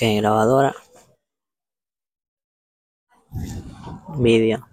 Ok, 0.00 0.06
grabadora. 0.18 0.76
Vídeo. 4.16 4.64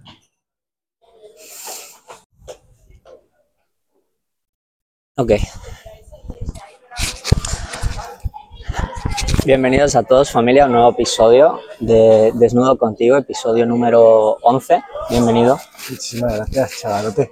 Ok. 5.18 5.32
Bienvenidos 9.46 9.96
a 9.96 10.04
todos 10.04 10.30
familia 10.30 10.66
a 10.66 10.66
un 10.68 10.73
nuevo 10.73 10.91
episodio 10.91 11.60
de 11.80 12.32
Desnudo 12.36 12.78
Contigo, 12.78 13.18
episodio 13.18 13.66
número 13.66 14.38
11. 14.44 14.84
Bienvenido. 15.10 15.57
Muchísimas 15.89 16.36
gracias, 16.36 16.82
chavalote. 16.82 17.32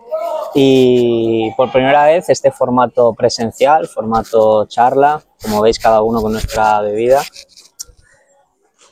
Y 0.55 1.51
por 1.55 1.71
primera 1.71 2.05
vez 2.05 2.27
este 2.27 2.51
formato 2.51 3.13
presencial, 3.13 3.87
formato 3.87 4.65
charla, 4.65 5.21
como 5.39 5.61
veis 5.61 5.77
cada 5.77 6.01
uno 6.01 6.23
con 6.23 6.31
nuestra 6.31 6.81
bebida. 6.81 7.21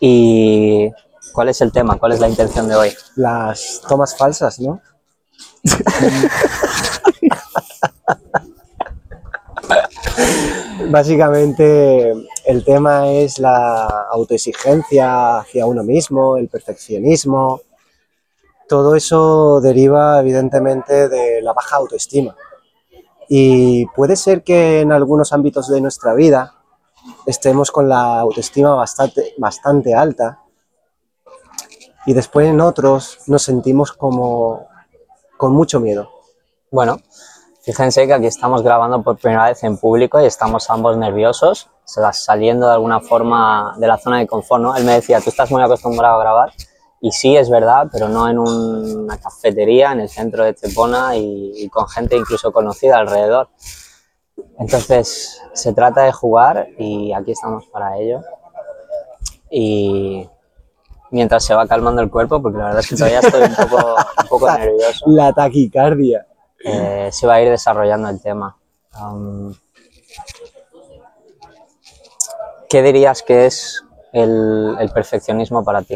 ¿Y 0.04 0.92
cuál 1.32 1.50
es 1.50 1.62
el 1.62 1.72
tema? 1.72 2.00
¿Cuál 2.00 2.14
es 2.14 2.20
la 2.20 2.28
intención 2.28 2.68
de 2.68 2.76
hoy? 2.76 2.92
Las 3.16 3.84
tomas 3.88 4.18
falsas, 4.18 4.60
¿no? 4.60 4.82
Básicamente 10.90 12.14
el 12.46 12.66
tema 12.66 13.12
es 13.12 13.38
la 13.38 13.86
autoexigencia 14.12 15.38
hacia 15.38 15.68
uno 15.68 15.84
mismo, 15.84 16.36
el 16.36 16.48
perfeccionismo. 16.48 17.62
Todo 18.68 18.96
eso 18.96 19.62
deriva 19.62 20.20
evidentemente 20.20 21.10
de 21.10 21.44
la 21.44 21.54
baja 21.54 21.76
autoestima. 21.76 22.36
Y 23.30 23.86
puede 23.96 24.16
ser 24.16 24.42
que 24.42 24.82
en 24.82 24.92
algunos 24.92 25.32
ámbitos 25.32 25.70
de 25.70 25.80
nuestra 25.80 26.16
vida 26.16 26.56
estemos 27.26 27.72
con 27.72 27.90
la 27.90 28.20
autoestima 28.20 28.74
bastante, 28.76 29.34
bastante 29.38 29.94
alta 29.94 30.40
y 32.06 32.14
después 32.14 32.48
en 32.48 32.62
otros 32.62 33.20
nos 33.28 33.44
sentimos 33.44 33.92
como 33.92 34.68
con 35.38 35.54
mucho 35.54 35.80
miedo. 35.80 36.10
Bueno, 36.72 36.98
fíjense 37.62 38.08
que 38.08 38.14
aquí 38.14 38.28
estamos 38.28 38.64
grabando 38.64 39.04
por 39.04 39.18
primera 39.18 39.46
vez 39.46 39.64
en 39.64 39.78
público 39.78 40.22
y 40.22 40.26
estamos 40.26 40.70
ambos 40.70 40.98
nerviosos, 40.98 41.70
saliendo 42.14 42.68
de 42.68 42.74
alguna 42.74 43.02
forma 43.02 43.76
de 43.78 43.88
la 43.88 43.98
zona 43.98 44.20
de 44.20 44.28
confort, 44.28 44.62
¿no? 44.62 44.76
Él 44.76 44.84
me 44.84 44.94
decía, 44.94 45.20
tú 45.22 45.30
estás 45.30 45.52
muy 45.52 45.62
acostumbrado 45.62 46.16
a 46.16 46.20
grabar 46.20 46.54
y 47.02 47.12
sí, 47.12 47.36
es 47.36 47.50
verdad, 47.50 47.88
pero 47.92 48.08
no 48.08 48.30
en 48.30 48.40
una 48.40 49.18
cafetería 49.18 49.92
en 49.92 50.02
el 50.02 50.10
centro 50.10 50.44
de 50.44 50.54
Tepona 50.54 51.16
y, 51.16 51.52
y 51.56 51.70
con 51.70 51.88
gente 51.88 52.16
incluso 52.16 52.52
conocida 52.52 52.98
alrededor. 52.98 53.50
Entonces, 54.62 55.42
se 55.54 55.74
trata 55.74 56.04
de 56.04 56.12
jugar 56.12 56.68
y 56.78 57.12
aquí 57.14 57.32
estamos 57.32 57.66
para 57.68 57.98
ello. 57.98 58.22
Y 59.50 60.30
mientras 61.10 61.44
se 61.44 61.54
va 61.56 61.68
calmando 61.68 62.02
el 62.02 62.10
cuerpo, 62.12 62.42
porque 62.42 62.60
la 62.60 62.66
verdad 62.66 62.80
es 62.82 62.88
que 62.88 62.96
todavía 62.96 63.20
estoy 63.20 63.42
un 63.42 63.56
poco, 63.56 63.96
un 64.22 64.28
poco 64.30 64.52
nervioso, 64.58 65.06
La 65.08 65.34
taquicardia. 65.34 66.26
eh, 66.64 67.10
se 67.12 67.26
va 67.28 67.36
a 67.36 67.42
ir 67.42 67.50
desarrollando 67.50 68.08
el 68.10 68.22
tema. 68.22 68.56
Um, 69.02 69.54
¿Qué 72.70 72.84
dirías 72.84 73.24
que 73.24 73.48
es 73.48 73.84
el, 74.14 74.78
el 74.80 74.90
perfeccionismo 74.92 75.66
para 75.66 75.82
ti? 75.82 75.96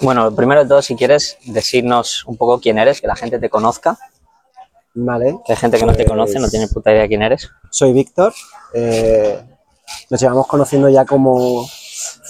Bueno, 0.00 0.34
primero 0.34 0.62
de 0.62 0.68
todo, 0.68 0.80
si 0.80 0.96
quieres 0.96 1.36
decirnos 1.44 2.24
un 2.24 2.36
poco 2.36 2.60
quién 2.60 2.78
eres, 2.78 3.00
que 3.00 3.06
la 3.06 3.14
gente 3.16 3.38
te 3.38 3.50
conozca, 3.50 3.98
Vale. 5.00 5.38
que 5.44 5.52
hay 5.52 5.56
gente 5.56 5.78
que 5.78 5.86
no 5.86 5.92
te 5.92 5.98
Pues- 5.98 6.08
conoce, 6.08 6.38
no 6.40 6.48
tiene 6.48 6.66
puta 6.68 6.90
idea 6.92 7.06
quién 7.06 7.22
eres. 7.22 7.48
Soy 7.70 7.92
Víctor. 7.92 8.32
eh, 8.74 9.40
nos 10.10 10.20
llevamos 10.20 10.46
conociendo 10.46 10.88
ya 10.90 11.04
como 11.06 11.64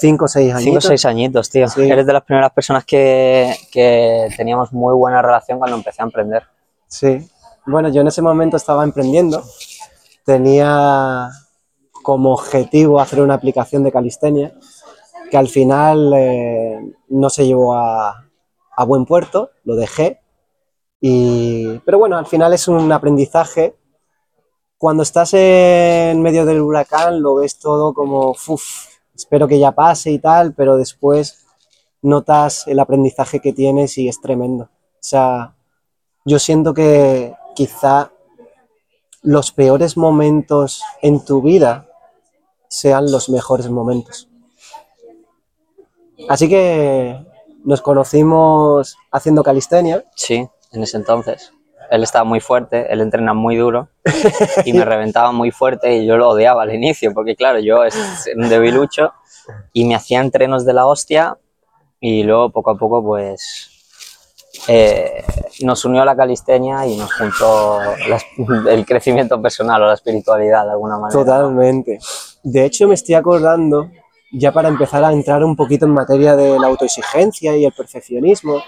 5 0.01 0.27
o 0.27 0.29
6 0.29 0.51
años. 0.53 0.63
Cinco 0.63 0.79
o 0.79 0.81
seis 0.81 1.05
añitos, 1.07 1.51
tío. 1.51 1.67
Sí. 1.69 1.91
Eres 1.91 2.07
de 2.07 2.13
las 2.13 2.23
primeras 2.23 2.53
personas 2.53 2.85
que, 2.85 3.53
que 3.73 4.29
teníamos 4.37 4.73
muy 4.73 4.95
buena 4.95 5.21
relación 5.23 5.59
cuando 5.59 5.77
empecé 5.77 6.03
a 6.03 6.05
emprender. 6.05 6.45
Sí. 6.87 7.29
Bueno, 7.67 7.89
yo 7.89 8.03
en 8.03 8.07
ese 8.09 8.23
momento 8.23 8.57
estaba 8.57 8.85
emprendiendo. 8.85 9.43
Tenía 10.25 11.31
como 12.03 12.33
objetivo 12.33 13.01
hacer 13.01 13.21
una 13.21 13.35
aplicación 13.35 13.83
de 13.83 13.93
calistenia 13.93 14.53
que 15.31 15.37
al 15.37 15.49
final 15.49 16.13
eh, 16.17 16.79
no 17.09 17.29
se 17.31 17.47
llevó 17.47 17.75
a, 17.75 18.25
a 18.77 18.85
buen 18.85 19.05
puerto, 19.05 19.51
lo 19.65 19.75
dejé. 19.75 20.21
Y, 21.01 21.79
pero 21.85 21.99
bueno, 21.99 22.17
al 22.17 22.27
final 22.27 22.53
es 22.53 22.69
un 22.69 22.91
aprendizaje. 22.93 23.77
Cuando 24.77 25.03
estás 25.03 25.35
en 25.35 26.21
medio 26.23 26.45
del 26.45 26.61
huracán 26.61 27.21
lo 27.23 27.37
ves 27.37 27.59
todo 27.59 27.93
como, 27.95 28.31
"Uf, 28.31 28.87
espero 29.15 29.49
que 29.49 29.59
ya 29.59 29.73
pase 29.73 30.11
y 30.11 30.19
tal, 30.19 30.55
pero 30.55 30.77
después 30.77 31.45
notas 32.03 32.67
el 32.67 32.79
aprendizaje 32.79 33.41
que 33.41 33.53
tienes 33.53 33.99
y 33.99 34.09
es 34.09 34.21
tremendo. 34.21 34.65
O 34.65 35.01
sea, 35.01 35.55
yo 36.25 36.39
siento 36.39 36.75
que 36.75 37.35
quizá 37.55 38.13
los 39.23 39.51
peores 39.53 39.97
momentos 39.97 40.83
en 41.03 41.25
tu 41.25 41.43
vida 41.43 41.89
sean 42.69 43.11
los 43.11 43.29
mejores 43.29 43.69
momentos. 43.69 44.29
Así 46.29 46.49
que 46.49 47.25
nos 47.65 47.81
conocimos 47.83 48.97
haciendo 49.11 49.43
calistenia. 49.43 50.05
Sí, 50.15 50.49
en 50.73 50.83
ese 50.83 50.97
entonces. 50.97 51.53
Él 51.91 52.03
estaba 52.03 52.25
muy 52.25 52.41
fuerte, 52.41 52.93
él 52.93 53.01
entrena 53.01 53.33
muy 53.33 53.57
duro 53.57 53.89
y 54.65 54.73
me 54.73 54.85
reventaba 54.85 55.33
muy 55.33 55.51
fuerte 55.51 55.97
y 55.97 56.07
yo 56.07 56.17
lo 56.17 56.29
odiaba 56.29 56.63
al 56.63 56.75
inicio 56.75 57.15
porque 57.15 57.35
claro, 57.35 57.61
yo 57.61 57.85
es 57.85 57.97
un 58.37 58.49
debilucho 58.49 59.13
y 59.73 59.87
me 59.87 59.95
hacía 59.95 60.21
entrenos 60.21 60.67
de 60.67 60.75
la 60.75 60.87
hostia 60.87 61.39
y 62.01 62.25
luego 62.25 62.51
poco 62.51 62.73
a 62.73 62.79
poco 62.79 63.03
pues 63.03 63.71
eh, 64.67 65.25
nos 65.63 65.85
unió 65.85 66.05
la 66.05 66.17
calistenia 66.17 66.87
y 66.87 66.97
nos 66.97 67.13
juntó 67.13 67.81
el 68.69 68.85
crecimiento 68.85 69.41
personal 69.41 69.83
o 69.83 69.87
la 69.87 69.95
espiritualidad 69.95 70.65
de 70.65 70.73
alguna 70.73 70.99
manera. 70.99 71.19
Totalmente. 71.19 71.99
De 72.43 72.65
hecho, 72.65 72.89
me 72.89 72.95
estoy 72.95 73.15
acordando, 73.15 73.91
ya 74.33 74.53
para 74.53 74.69
empezar 74.69 75.05
a 75.05 75.13
entrar 75.13 75.45
un 75.45 75.57
poquito 75.57 75.87
en 75.87 75.93
materia 75.93 76.37
de 76.37 76.59
la 76.59 76.67
autoexigencia 76.67 77.57
y 77.57 77.65
el 77.65 77.73
perfeccionismo, 77.73 78.63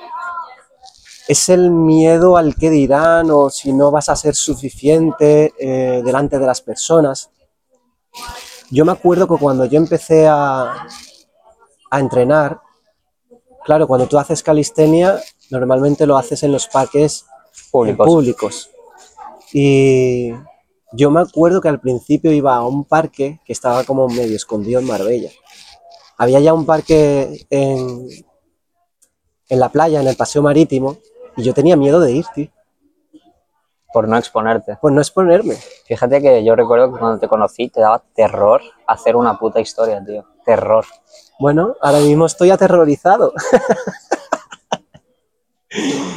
es 1.31 1.49
el 1.49 1.71
miedo 1.71 2.37
al 2.37 2.57
que 2.57 2.71
dirán 2.71 3.31
o 3.31 3.51
si 3.51 3.73
no 3.73 3.93
vas 3.93 4.09
a 4.09 4.17
ser 4.17 4.35
suficiente 4.35 5.55
eh, 5.61 6.03
delante 6.05 6.41
de 6.41 6.45
las 6.45 6.61
personas. 6.61 7.31
Yo 8.69 8.85
me 8.85 8.91
acuerdo 8.91 9.29
que 9.29 9.39
cuando 9.39 9.65
yo 9.65 9.79
empecé 9.79 10.27
a, 10.27 10.89
a 11.89 12.01
entrenar, 12.01 12.59
claro, 13.65 13.87
cuando 13.87 14.09
tú 14.09 14.19
haces 14.19 14.43
calistenia, 14.43 15.21
normalmente 15.51 16.05
lo 16.05 16.17
haces 16.17 16.43
en 16.43 16.51
los 16.51 16.67
parques 16.67 17.27
Públicos. 17.71 18.07
públicos. 18.09 18.71
Y 19.53 20.33
yo 20.95 21.13
me 21.13 21.21
acuerdo 21.21 21.61
que 21.61 21.69
al 21.69 21.81
principio 21.81 22.33
iba 22.33 22.57
a 22.57 22.67
un 22.67 22.85
parque 22.85 23.41
que 23.45 23.53
estaba 23.53 23.85
como 23.85 24.09
medio 24.09 24.35
escondido 24.35 24.81
en 24.81 24.87
Marbella. 24.87 25.31
Había 26.19 26.41
ya 26.41 26.53
un 26.55 26.67
parque 26.67 27.47
en, 27.51 28.09
en 29.49 29.61
la 29.61 29.69
playa, 29.69 30.01
en 30.01 30.09
el 30.09 30.17
paseo 30.17 30.43
marítimo, 30.43 30.99
y 31.37 31.43
yo 31.43 31.55
tenía 31.55 31.77
miedo 31.77 32.01
de 32.01 32.13
ir, 32.13 32.25
tío. 32.35 32.49
por 33.93 34.09
no 34.09 34.17
exponerte. 34.17 34.77
Pues 34.81 34.95
no 34.95 35.01
exponerme. 35.01 35.57
Fíjate 35.87 36.21
que 36.21 36.45
yo 36.45 36.55
recuerdo 36.55 36.93
que 36.93 36.99
cuando 36.99 37.19
te 37.19 37.29
conocí 37.29 37.69
te 37.69 37.81
daba 37.81 38.03
terror 38.15 38.63
hacer 38.87 39.17
una 39.17 39.39
puta 39.39 39.61
historia, 39.61 40.03
tío. 40.05 40.25
Terror. 40.45 40.85
Bueno, 41.39 41.75
ahora 41.81 41.99
mismo 41.99 42.27
estoy 42.27 42.51
aterrorizado. 42.51 43.33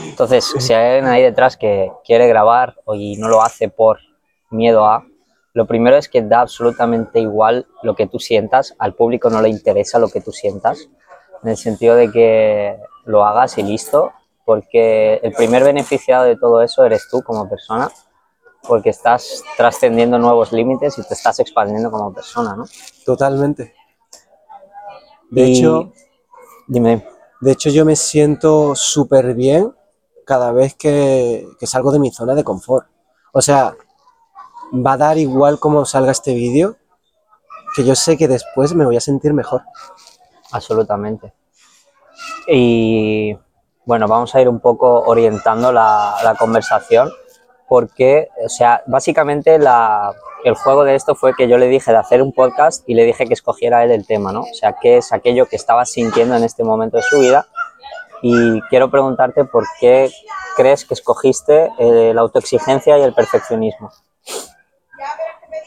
Entonces, 0.06 0.54
si 0.60 0.74
hay 0.74 0.96
alguien 0.96 1.12
ahí 1.12 1.24
detrás 1.24 1.58
que 1.58 1.92
quiere 2.04 2.28
grabar 2.28 2.76
y 2.94 3.18
no 3.18 3.28
lo 3.28 3.42
hace 3.42 3.70
por 3.70 4.00
miedo 4.50 4.86
a, 4.86 5.06
lo 5.54 5.68
primero 5.68 5.98
es 5.98 6.10
que 6.10 6.24
da 6.24 6.42
absolutamente 6.42 7.20
igual 7.20 7.68
lo 7.84 7.96
que 7.96 8.08
tú 8.08 8.20
sientas, 8.20 8.76
al 8.80 8.96
público 8.96 9.30
no 9.30 9.42
le 9.42 9.50
interesa 9.50 10.00
lo 10.00 10.10
que 10.10 10.20
tú 10.20 10.32
sientas, 10.32 10.90
en 11.44 11.50
el 11.50 11.58
sentido 11.58 11.96
de 11.96 12.12
que 12.12 12.80
lo 13.06 13.24
hagas 13.24 13.60
y 13.60 13.64
listo, 13.64 14.12
porque 14.46 15.16
el 15.24 15.34
primer 15.34 15.64
beneficiado 15.64 16.26
de 16.26 16.36
todo 16.36 16.62
eso 16.62 16.84
eres 16.84 17.08
tú 17.10 17.22
como 17.24 17.48
persona, 17.50 17.90
porque 18.68 18.90
estás 18.90 19.44
trascendiendo 19.58 20.18
nuevos 20.18 20.52
límites 20.52 20.98
y 20.98 21.04
te 21.08 21.14
estás 21.14 21.40
expandiendo 21.40 21.92
como 21.92 22.14
persona, 22.14 22.56
¿no? 22.56 22.66
Totalmente. 23.06 23.74
De 25.30 25.42
Y- 25.48 25.58
hecho, 25.60 25.92
Dime, 26.68 27.06
de 27.42 27.52
hecho, 27.52 27.70
yo 27.70 27.84
me 27.84 27.96
siento 27.98 28.74
súper 28.74 29.34
bien 29.34 29.76
cada 30.26 30.54
vez 30.54 30.76
que, 30.76 31.46
que 31.60 31.68
salgo 31.68 31.92
de 31.92 32.00
mi 32.00 32.10
zona 32.10 32.36
de 32.36 32.44
confort. 32.46 32.88
O 33.34 33.42
sea, 33.42 33.76
va 34.74 34.94
a 34.94 34.98
dar 34.98 35.18
igual 35.18 35.60
cómo 35.60 35.84
salga 35.86 36.12
este 36.14 36.34
vídeo, 36.34 36.78
que 37.76 37.84
yo 37.84 37.96
sé 37.96 38.16
que 38.18 38.30
después 38.30 38.74
me 38.74 38.86
voy 38.86 38.96
a 38.96 39.02
sentir 39.02 39.34
mejor. 39.34 39.64
Absolutamente. 40.54 41.34
Y 42.48 43.36
bueno, 43.86 44.08
vamos 44.08 44.34
a 44.36 44.42
ir 44.42 44.48
un 44.48 44.60
poco 44.60 45.02
orientando 45.06 45.72
la, 45.72 46.36
conversación 46.40 47.12
porque, 47.68 48.30
o 48.44 48.50
sea, 48.50 48.84
básicamente 48.86 49.56
el 49.56 50.56
juego 50.56 50.84
de 50.84 50.96
esto 50.96 51.16
fue 51.16 51.34
que 51.34 51.48
yo 51.48 51.58
le 51.58 51.68
dije 51.68 51.92
de 51.92 51.98
hacer 51.98 52.22
un 52.22 52.32
podcast 52.32 52.88
y 52.88 52.94
le 52.94 53.04
dije 53.04 53.26
que 53.26 53.34
escogiera 53.34 53.84
él 53.84 53.92
el 53.92 54.06
tema, 54.06 54.32
¿no? 54.32 54.42
O 54.42 54.54
sea, 54.54 54.76
qué 54.80 54.98
es 54.98 55.12
aquello 55.12 55.48
que 55.48 55.56
estaba 55.56 55.86
sintiendo 55.86 56.36
en 56.36 56.44
este 56.44 56.64
momento 56.64 56.98
de 56.98 57.04
su 57.04 57.20
vida. 57.20 57.48
Y 58.22 58.62
quiero 58.70 58.90
preguntarte 58.90 59.44
por 59.44 59.66
qué 59.80 60.12
crees 60.56 60.86
que 60.86 60.94
escogiste 60.94 61.72
eh, 61.80 62.14
la 62.14 62.22
autoexigencia 62.22 62.98
y 62.98 63.02
el 63.02 63.14
perfeccionismo. 63.14 63.92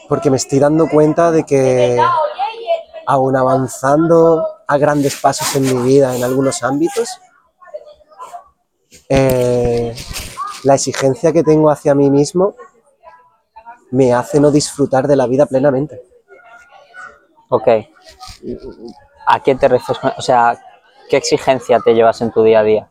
Porque 0.07 0.29
me 0.31 0.37
estoy 0.37 0.59
dando 0.59 0.87
cuenta 0.87 1.31
de 1.31 1.43
que 1.43 1.99
aún 3.05 3.35
avanzando 3.35 4.43
a 4.67 4.77
grandes 4.77 5.19
pasos 5.19 5.55
en 5.55 5.63
mi 5.63 5.87
vida 5.87 6.15
en 6.15 6.23
algunos 6.23 6.63
ámbitos, 6.63 7.19
eh, 9.09 9.95
la 10.63 10.75
exigencia 10.75 11.31
que 11.31 11.43
tengo 11.43 11.69
hacia 11.69 11.95
mí 11.95 12.09
mismo 12.09 12.55
me 13.91 14.13
hace 14.13 14.39
no 14.39 14.51
disfrutar 14.51 15.07
de 15.07 15.15
la 15.15 15.27
vida 15.27 15.45
plenamente. 15.45 16.01
Ok. 17.49 17.67
¿A 19.25 19.39
qué 19.41 19.55
te 19.55 19.67
refieres? 19.67 20.03
O 20.17 20.21
sea, 20.21 20.59
¿qué 21.09 21.17
exigencia 21.17 21.79
te 21.79 21.93
llevas 21.93 22.21
en 22.21 22.31
tu 22.31 22.43
día 22.43 22.59
a 22.59 22.63
día 22.63 22.89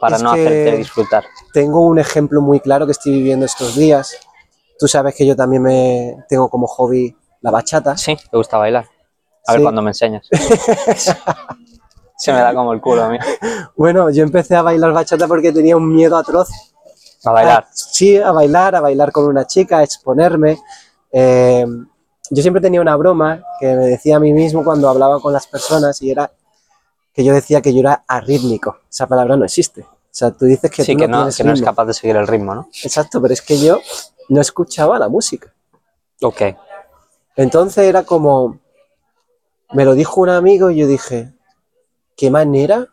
para 0.00 0.16
Es 0.16 0.22
no 0.22 0.32
hacerte 0.32 0.76
disfrutar? 0.76 1.24
Tengo 1.52 1.84
un 1.86 1.98
ejemplo 1.98 2.40
muy 2.40 2.60
claro 2.60 2.86
que 2.86 2.92
estoy 2.92 3.12
viviendo 3.12 3.44
estos 3.44 3.76
días. 3.76 4.18
Tú 4.78 4.88
sabes 4.88 5.14
que 5.14 5.26
yo 5.26 5.36
también 5.36 5.62
me 5.62 6.16
tengo 6.28 6.48
como 6.48 6.66
hobby 6.66 7.14
la 7.42 7.50
bachata. 7.50 7.96
Sí, 7.96 8.16
te 8.16 8.36
gusta 8.36 8.56
bailar. 8.56 8.86
A 9.46 9.52
ver 9.52 9.62
cuándo 9.62 9.82
me 9.82 9.90
enseñas. 9.90 10.28
Se 12.20 12.32
me 12.32 12.38
da 12.40 12.54
como 12.54 12.72
el 12.72 12.80
culo 12.80 13.04
a 13.04 13.08
mí. 13.08 13.18
Bueno, 13.76 14.10
yo 14.10 14.22
empecé 14.22 14.54
a 14.56 14.62
bailar 14.62 14.92
bachata 14.92 15.26
porque 15.26 15.52
tenía 15.52 15.74
un 15.76 15.88
miedo 15.94 16.16
atroz 16.18 16.50
A 17.24 17.30
bailar. 17.32 17.62
A- 17.64 17.68
sí, 17.72 18.16
a 18.18 18.30
bailar, 18.30 18.74
a 18.76 18.80
bailar 18.80 19.10
con 19.10 19.24
una 19.26 19.46
chica, 19.46 19.78
a 19.78 19.82
exponerme. 19.82 20.58
Eh, 21.12 21.66
yo 22.30 22.42
siempre 22.42 22.60
tenía 22.60 22.80
una 22.80 22.94
broma 22.96 23.42
que 23.58 23.66
me 23.74 23.86
decía 23.86 24.16
a 24.16 24.20
mí 24.20 24.32
mismo 24.32 24.62
cuando 24.62 24.88
hablaba 24.88 25.18
con 25.20 25.32
las 25.32 25.46
personas 25.46 26.00
y 26.02 26.10
era 26.10 26.30
que 27.14 27.24
yo 27.24 27.32
decía 27.32 27.60
que 27.62 27.72
yo 27.72 27.80
era 27.80 28.04
arrítmico. 28.06 28.78
Esa 28.90 29.06
palabra 29.06 29.36
no 29.36 29.44
existe. 29.44 29.80
O 29.82 30.12
sea, 30.12 30.30
tú 30.30 30.44
dices 30.44 30.70
que 30.70 30.84
sí, 30.84 30.92
tú 30.92 30.98
que 30.98 31.08
no, 31.08 31.16
no, 31.16 31.22
tienes 31.22 31.36
que 31.38 31.44
no 31.44 31.52
es 31.54 31.62
capaz 31.62 31.86
de 31.86 31.94
seguir 31.94 32.16
el 32.16 32.26
ritmo, 32.26 32.54
¿no? 32.54 32.68
Exacto, 32.82 33.20
pero 33.22 33.32
es 33.32 33.40
que 33.42 33.58
yo 33.58 33.80
no 34.28 34.40
escuchaba 34.40 34.98
la 34.98 35.08
música. 35.08 35.52
Ok. 36.22 36.42
Entonces 37.36 37.84
era 37.86 38.02
como, 38.04 38.58
me 39.72 39.84
lo 39.84 39.94
dijo 39.94 40.20
un 40.20 40.28
amigo 40.28 40.70
y 40.70 40.76
yo 40.76 40.86
dije, 40.86 41.32
qué 42.20 42.30
manera 42.30 42.86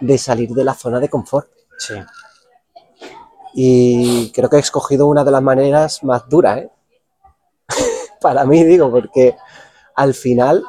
de 0.00 0.18
salir 0.18 0.50
de 0.50 0.62
la 0.62 0.74
zona 0.74 1.00
de 1.00 1.08
confort. 1.08 1.48
Sí. 1.78 1.94
Y 3.54 4.30
creo 4.32 4.50
que 4.50 4.56
he 4.56 4.60
escogido 4.60 5.06
una 5.06 5.24
de 5.24 5.30
las 5.30 5.40
maneras 5.40 6.04
más 6.04 6.28
duras, 6.28 6.58
¿eh? 6.58 6.70
Para 8.20 8.44
mí, 8.44 8.64
digo, 8.64 8.90
porque 8.90 9.34
al 9.94 10.12
final 10.12 10.62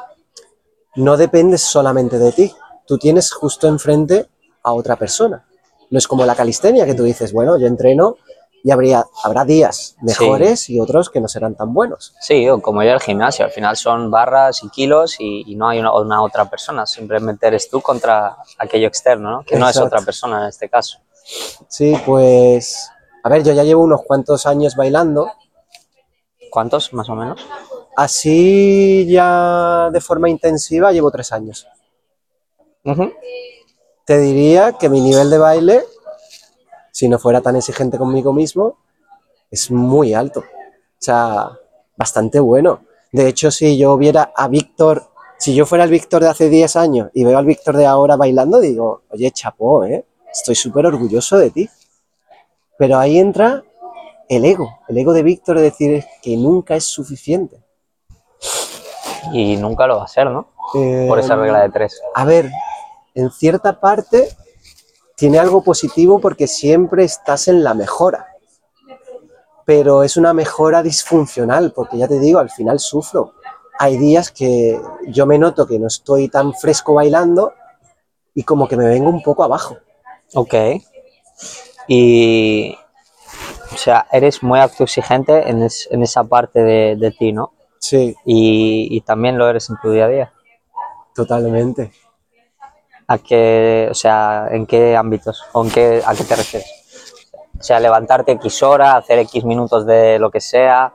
no 0.96 1.18
dependes 1.18 1.60
solamente 1.60 2.18
de 2.18 2.32
ti. 2.32 2.54
Tú 2.86 2.96
tienes 2.96 3.30
justo 3.30 3.68
enfrente 3.68 4.26
a 4.62 4.72
otra 4.72 4.96
persona. 4.96 5.46
No 5.90 5.98
es 5.98 6.08
como 6.08 6.24
la 6.24 6.34
calistenia, 6.34 6.86
que 6.86 6.94
tú 6.94 7.02
dices, 7.02 7.34
bueno, 7.34 7.58
yo 7.58 7.66
entreno 7.66 8.16
y 8.64 8.70
habría, 8.70 9.04
habrá 9.22 9.44
días 9.44 9.96
mejores 10.02 10.68
y 10.68 10.80
otros 10.80 11.10
que 11.10 11.20
no 11.20 11.28
serán 11.28 11.54
tan 11.54 11.72
buenos. 11.72 12.14
Sí, 12.20 12.46
como 12.62 12.82
yo 12.82 12.90
el 12.90 13.00
gimnasio, 13.00 13.44
al 13.44 13.50
final 13.50 13.76
son 13.76 14.10
barras 14.10 14.62
y 14.62 14.68
kilos 14.68 15.16
y, 15.20 15.44
y 15.46 15.54
no 15.54 15.68
hay 15.68 15.78
una, 15.78 15.92
una 15.94 16.22
otra 16.22 16.50
persona, 16.50 16.86
simplemente 16.86 17.46
eres 17.46 17.70
tú 17.70 17.80
contra 17.80 18.36
aquello 18.58 18.88
externo, 18.88 19.30
¿no? 19.30 19.42
Que 19.44 19.56
no 19.56 19.68
es 19.68 19.76
otra 19.78 20.00
persona 20.00 20.42
en 20.42 20.48
este 20.48 20.68
caso. 20.68 20.98
Sí, 21.68 21.94
pues, 22.06 22.90
a 23.22 23.28
ver, 23.28 23.42
yo 23.42 23.52
ya 23.52 23.62
llevo 23.62 23.82
unos 23.82 24.02
cuantos 24.02 24.46
años 24.46 24.76
bailando. 24.76 25.30
¿Cuántos 26.50 26.94
más 26.94 27.08
o 27.10 27.14
menos? 27.14 27.46
Así 27.94 29.06
ya 29.08 29.90
de 29.92 30.00
forma 30.00 30.30
intensiva 30.30 30.92
llevo 30.92 31.10
tres 31.10 31.32
años. 31.32 31.66
te 34.06 34.18
diría 34.18 34.72
que 34.72 34.88
mi 34.88 35.00
nivel 35.02 35.28
de 35.28 35.38
baile, 35.38 35.84
si 36.98 37.08
no 37.08 37.16
fuera 37.20 37.40
tan 37.40 37.54
exigente 37.54 37.96
conmigo 37.96 38.32
mismo, 38.32 38.78
es 39.52 39.70
muy 39.70 40.14
alto. 40.14 40.40
O 40.40 40.98
sea, 40.98 41.48
bastante 41.96 42.40
bueno. 42.40 42.80
De 43.12 43.28
hecho, 43.28 43.52
si 43.52 43.78
yo 43.78 43.96
viera 43.96 44.32
a 44.34 44.48
Víctor, 44.48 45.04
si 45.38 45.54
yo 45.54 45.64
fuera 45.64 45.84
el 45.84 45.90
Víctor 45.90 46.22
de 46.22 46.28
hace 46.28 46.48
10 46.48 46.74
años 46.74 47.10
y 47.14 47.22
veo 47.22 47.38
al 47.38 47.46
Víctor 47.46 47.76
de 47.76 47.86
ahora 47.86 48.16
bailando, 48.16 48.58
digo, 48.58 49.02
oye, 49.10 49.30
chapó, 49.30 49.84
¿eh? 49.84 50.04
Estoy 50.32 50.56
súper 50.56 50.86
orgulloso 50.86 51.38
de 51.38 51.50
ti. 51.50 51.70
Pero 52.76 52.98
ahí 52.98 53.16
entra 53.20 53.62
el 54.28 54.44
ego, 54.44 54.80
el 54.88 54.98
ego 54.98 55.12
de 55.12 55.22
Víctor 55.22 55.56
de 55.58 55.62
decir 55.62 56.04
que 56.20 56.36
nunca 56.36 56.74
es 56.74 56.84
suficiente. 56.84 57.62
Y 59.32 59.56
nunca 59.56 59.86
lo 59.86 59.98
va 59.98 60.04
a 60.04 60.08
ser, 60.08 60.28
¿no? 60.30 60.48
Por 60.72 61.20
esa 61.20 61.34
Eh, 61.34 61.36
regla 61.36 61.60
de 61.62 61.68
tres. 61.70 62.02
a 62.12 62.24
ver, 62.24 62.50
en 63.14 63.30
cierta 63.30 63.78
parte 63.78 64.28
tiene 65.18 65.38
algo 65.40 65.62
positivo 65.62 66.20
porque 66.20 66.46
siempre 66.46 67.02
estás 67.04 67.48
en 67.48 67.64
la 67.64 67.74
mejora. 67.74 68.28
Pero 69.66 70.02
es 70.04 70.16
una 70.16 70.32
mejora 70.32 70.82
disfuncional, 70.82 71.72
porque 71.74 71.98
ya 71.98 72.06
te 72.08 72.18
digo, 72.20 72.38
al 72.38 72.48
final 72.50 72.78
sufro. 72.78 73.34
Hay 73.80 73.98
días 73.98 74.30
que 74.30 74.80
yo 75.08 75.26
me 75.26 75.36
noto 75.38 75.66
que 75.66 75.78
no 75.78 75.88
estoy 75.88 76.28
tan 76.28 76.54
fresco 76.54 76.94
bailando 76.94 77.52
y 78.34 78.44
como 78.44 78.68
que 78.68 78.76
me 78.76 78.86
vengo 78.86 79.10
un 79.10 79.22
poco 79.22 79.42
abajo. 79.42 79.76
Ok. 80.34 80.54
Y. 81.88 82.76
O 83.74 83.76
sea, 83.76 84.06
eres 84.12 84.42
muy 84.42 84.58
autoexigente 84.60 85.50
en, 85.50 85.62
es- 85.62 85.88
en 85.90 86.02
esa 86.02 86.24
parte 86.24 86.62
de, 86.62 86.96
de 86.96 87.10
ti, 87.10 87.32
¿no? 87.32 87.52
Sí, 87.80 88.16
Y, 88.24 88.88
y 88.90 89.00
también 89.02 89.36
lo 89.38 89.48
eres 89.48 89.68
en 89.70 89.76
tu 89.82 89.90
día 89.90 90.06
a 90.06 90.08
día. 90.08 90.32
totalmente. 91.14 91.92
¿A 93.08 93.18
qué, 93.18 93.88
o 93.90 93.94
sea, 93.94 94.48
en 94.50 94.66
qué 94.66 94.96
ámbitos? 94.96 95.42
¿O 95.52 95.64
en 95.64 95.70
qué, 95.70 96.02
a 96.04 96.14
qué 96.14 96.24
te 96.24 96.36
refieres? 96.36 96.70
O 97.58 97.62
sea, 97.62 97.80
levantarte 97.80 98.32
X 98.32 98.62
hora, 98.62 98.96
hacer 98.96 99.18
X 99.20 99.44
minutos 99.44 99.86
de 99.86 100.18
lo 100.18 100.30
que 100.30 100.40
sea, 100.40 100.92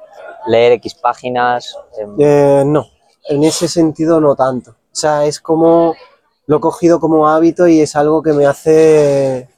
leer 0.47 0.73
X 0.73 0.95
páginas. 0.95 1.75
em, 1.97 2.15
Eh, 2.19 2.63
no, 2.65 2.85
en 3.29 3.43
ese 3.43 3.67
sentido 3.67 4.21
no 4.21 4.35
tanto. 4.35 4.71
O 4.71 4.95
sea, 4.95 5.25
es 5.25 5.39
como 5.39 5.95
lo 6.45 6.57
he 6.57 6.59
cogido 6.59 6.99
como 6.99 7.27
hábito 7.27 7.67
y 7.67 7.81
es 7.81 7.95
algo 7.95 8.21
que 8.21 8.33
me 8.33 8.45
hace 8.45 9.49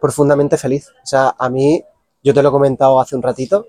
profundamente 0.00 0.56
feliz. 0.58 0.90
O 1.02 1.06
sea, 1.06 1.34
a 1.38 1.48
mí, 1.48 1.82
yo 2.22 2.34
te 2.34 2.42
lo 2.42 2.50
he 2.50 2.52
comentado 2.52 3.00
hace 3.00 3.16
un 3.16 3.22
ratito, 3.22 3.68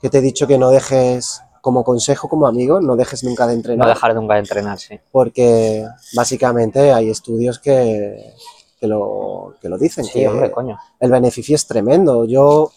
que 0.00 0.08
te 0.08 0.18
he 0.18 0.22
dicho 0.22 0.46
que 0.46 0.58
no 0.58 0.70
dejes, 0.70 1.42
como 1.60 1.84
consejo, 1.84 2.28
como 2.28 2.46
amigo, 2.46 2.80
no 2.80 2.96
dejes 2.96 3.22
nunca 3.24 3.46
de 3.46 3.52
no 3.54 3.56
entrenar, 3.58 3.88
dejar 3.88 4.14
nunca 4.14 4.34
de 4.34 4.40
entrenar, 4.40 4.78
sí. 4.78 4.98
porque 5.12 5.86
básicamente 6.14 6.92
hay 6.92 7.10
estudios 7.10 7.58
que, 7.58 8.34
que, 8.78 8.86
lo, 8.86 9.54
que 9.60 9.68
lo 9.68 9.76
dicen, 9.78 10.04
Sí, 10.04 10.20
que 10.20 10.28
hombre, 10.28 10.50
coño. 10.50 10.78
el 10.98 11.10
beneficio 11.10 11.54
es 11.56 11.66
tremendo. 11.66 12.24
Yo 12.24 12.70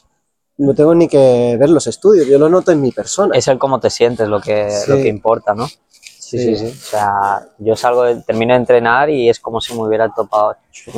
no 0.57 0.73
tengo 0.75 0.93
ni 0.93 1.07
que 1.07 1.55
ver 1.59 1.69
los 1.69 1.87
estudios, 1.87 2.27
yo 2.27 2.37
lo 2.37 2.49
noto 2.49 2.71
en 2.71 2.81
mi 2.81 2.91
persona. 2.91 3.35
Es 3.37 3.47
el 3.47 3.57
cómo 3.57 3.79
te 3.79 3.89
sientes 3.89 4.27
lo 4.27 4.39
que, 4.41 4.69
Sí. 4.69 4.91
lo 4.91 4.97
que 4.97 5.07
importa, 5.07 5.53
¿no? 5.55 5.67
Sí, 5.67 6.39
sí, 6.39 6.55
sí. 6.57 6.65
O 6.67 6.89
sea, 6.89 7.47
yo 7.59 7.75
salgo, 7.75 8.03
de- 8.03 8.21
termino 8.23 8.53
de 8.53 8.59
entrenar 8.59 9.09
y 9.09 9.29
es 9.29 9.39
como 9.39 9.61
si 9.61 9.73
me 9.75 9.81
hubiera 9.83 10.09
topado, 10.11 10.55
chu- 10.71 10.91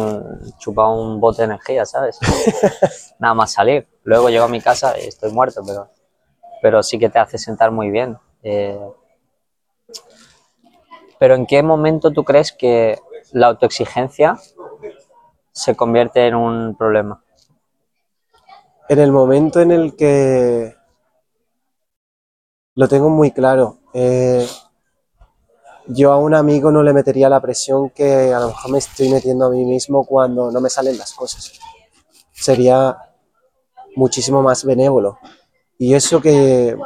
chupado 0.59 0.93
un 1.01 1.19
bote 1.19 1.41
de 1.41 1.45
energía, 1.47 1.85
¿sabes? 1.85 2.17
Nada 3.19 3.33
más 3.33 3.51
salir. 3.51 3.85
Luego 4.03 4.29
llego 4.29 4.45
a 4.45 4.47
mi 4.47 4.61
casa 4.61 4.93
y 4.97 5.07
estoy 5.07 5.31
muerto, 5.31 5.61
pero, 5.65 5.89
pero 6.65 6.81
sí 6.81 6.97
que 6.97 7.11
te 7.11 7.19
hace 7.19 7.37
sentar 7.37 7.69
muy 7.69 7.91
bien. 7.91 8.17
Eh, 8.41 8.79
pero 11.19 11.35
¿en 11.35 11.45
qué 11.45 11.61
momento 11.61 12.09
tú 12.09 12.23
crees 12.23 12.51
que 12.51 12.97
la 13.33 13.49
autoexigencia 13.49 14.39
se 15.51 15.75
convierte 15.75 16.25
en 16.25 16.33
un 16.33 16.75
problema? 16.75 17.23
en 18.89 18.97
el 18.97 19.11
momento 19.11 19.61
en 19.61 19.71
el 19.73 19.95
que 19.95 20.75
lo 22.73 22.87
tengo 22.87 23.09
muy 23.09 23.29
claro, 23.29 23.77
eh, 23.93 24.47
yo 25.85 26.13
a 26.13 26.17
un 26.17 26.33
amigo 26.33 26.71
no 26.71 26.81
le 26.81 26.93
metería 26.93 27.29
la 27.29 27.41
presión 27.41 27.91
que 27.91 28.33
a 28.33 28.39
lo 28.39 28.47
mejor 28.47 28.71
me 28.71 28.79
estoy 28.79 29.09
metiendo 29.09 29.45
a 29.45 29.51
mí 29.51 29.65
mismo 29.65 30.03
cuando 30.03 30.49
no 30.49 30.61
me 30.61 30.71
salen 30.71 30.97
las 30.97 31.13
cosas. 31.13 31.59
Sería 32.31 32.97
muchísimo 33.95 34.41
más 34.41 34.65
benévolo. 34.65 35.19
Y 35.77 35.93
eso 35.93 36.21
que 36.21 36.77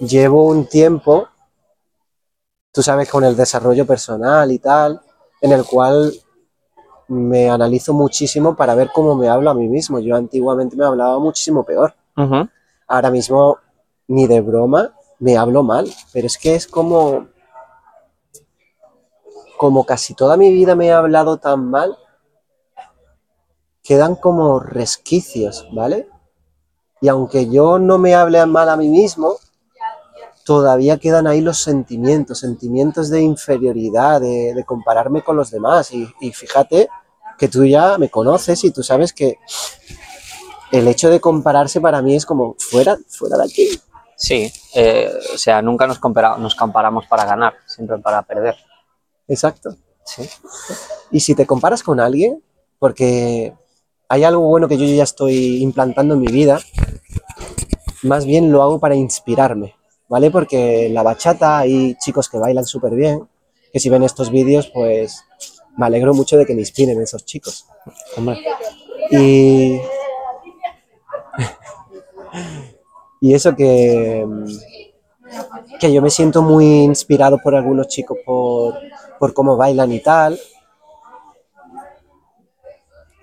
llevo 0.00 0.44
un 0.44 0.66
tiempo, 0.66 1.28
tú 2.72 2.82
sabes, 2.82 3.08
con 3.08 3.24
el 3.24 3.36
desarrollo 3.36 3.86
personal 3.86 4.50
y 4.52 4.58
tal, 4.58 5.00
en 5.40 5.52
el 5.52 5.64
cual 5.64 6.12
me 7.08 7.50
analizo 7.50 7.92
muchísimo 7.92 8.56
para 8.56 8.74
ver 8.74 8.90
cómo 8.92 9.14
me 9.14 9.28
hablo 9.28 9.50
a 9.50 9.54
mí 9.54 9.68
mismo. 9.68 9.98
Yo 9.98 10.16
antiguamente 10.16 10.76
me 10.76 10.84
hablaba 10.84 11.18
muchísimo 11.18 11.64
peor. 11.64 11.94
Ahora 12.86 13.10
mismo, 13.10 13.58
ni 14.06 14.26
de 14.26 14.40
broma, 14.40 14.94
me 15.18 15.36
hablo 15.36 15.62
mal. 15.62 15.88
Pero 16.12 16.26
es 16.26 16.38
que 16.38 16.54
es 16.54 16.66
como. 16.66 17.28
Como 19.56 19.86
casi 19.86 20.14
toda 20.14 20.36
mi 20.36 20.50
vida 20.50 20.74
me 20.74 20.86
he 20.86 20.92
hablado 20.92 21.38
tan 21.38 21.70
mal, 21.70 21.96
quedan 23.84 24.16
como 24.16 24.58
resquicios, 24.58 25.68
¿vale? 25.72 26.08
Y 27.04 27.08
aunque 27.08 27.50
yo 27.50 27.78
no 27.78 27.98
me 27.98 28.14
hable 28.14 28.46
mal 28.46 28.66
a 28.70 28.76
mí 28.78 28.88
mismo, 28.88 29.36
todavía 30.42 30.96
quedan 30.96 31.26
ahí 31.26 31.42
los 31.42 31.58
sentimientos, 31.58 32.38
sentimientos 32.38 33.10
de 33.10 33.20
inferioridad, 33.20 34.22
de, 34.22 34.54
de 34.54 34.64
compararme 34.64 35.20
con 35.22 35.36
los 35.36 35.50
demás. 35.50 35.92
Y, 35.92 36.08
y 36.20 36.32
fíjate 36.32 36.88
que 37.36 37.48
tú 37.48 37.66
ya 37.66 37.98
me 37.98 38.08
conoces 38.08 38.64
y 38.64 38.70
tú 38.70 38.82
sabes 38.82 39.12
que 39.12 39.36
el 40.72 40.88
hecho 40.88 41.10
de 41.10 41.20
compararse 41.20 41.78
para 41.78 42.00
mí 42.00 42.16
es 42.16 42.24
como 42.24 42.56
fuera, 42.58 42.96
fuera 43.10 43.36
de 43.36 43.44
aquí. 43.44 43.68
Sí, 44.16 44.50
eh, 44.74 45.12
o 45.34 45.36
sea, 45.36 45.60
nunca 45.60 45.86
nos, 45.86 45.98
compara- 46.00 46.38
nos 46.38 46.54
comparamos 46.54 47.06
para 47.06 47.26
ganar, 47.26 47.52
siempre 47.66 47.98
para 47.98 48.22
perder. 48.22 48.56
Exacto. 49.28 49.76
Sí. 50.06 50.26
Y 51.10 51.20
si 51.20 51.34
te 51.34 51.44
comparas 51.44 51.82
con 51.82 52.00
alguien, 52.00 52.42
porque 52.78 53.52
hay 54.08 54.24
algo 54.24 54.48
bueno 54.48 54.68
que 54.68 54.76
yo 54.76 54.86
ya 54.86 55.02
estoy 55.02 55.62
implantando 55.62 56.14
en 56.14 56.20
mi 56.20 56.28
vida, 56.28 56.60
más 58.02 58.26
bien 58.26 58.52
lo 58.52 58.62
hago 58.62 58.78
para 58.78 58.94
inspirarme, 58.94 59.74
¿vale? 60.08 60.30
Porque 60.30 60.88
la 60.90 61.02
bachata 61.02 61.58
hay 61.58 61.96
chicos 61.96 62.28
que 62.28 62.38
bailan 62.38 62.64
súper 62.64 62.94
bien, 62.94 63.28
que 63.72 63.80
si 63.80 63.88
ven 63.88 64.02
estos 64.02 64.30
vídeos, 64.30 64.70
pues 64.72 65.24
me 65.76 65.86
alegro 65.86 66.14
mucho 66.14 66.36
de 66.36 66.46
que 66.46 66.54
me 66.54 66.60
inspiren 66.60 67.00
esos 67.00 67.24
chicos. 67.24 67.66
Hombre. 68.16 68.38
Y, 69.10 69.80
y 73.20 73.34
eso 73.34 73.56
que, 73.56 74.26
que 75.80 75.92
yo 75.92 76.02
me 76.02 76.10
siento 76.10 76.42
muy 76.42 76.84
inspirado 76.84 77.38
por 77.42 77.54
algunos 77.54 77.88
chicos 77.88 78.18
por, 78.24 78.74
por 79.18 79.34
cómo 79.34 79.56
bailan 79.56 79.92
y 79.92 80.00
tal. 80.00 80.38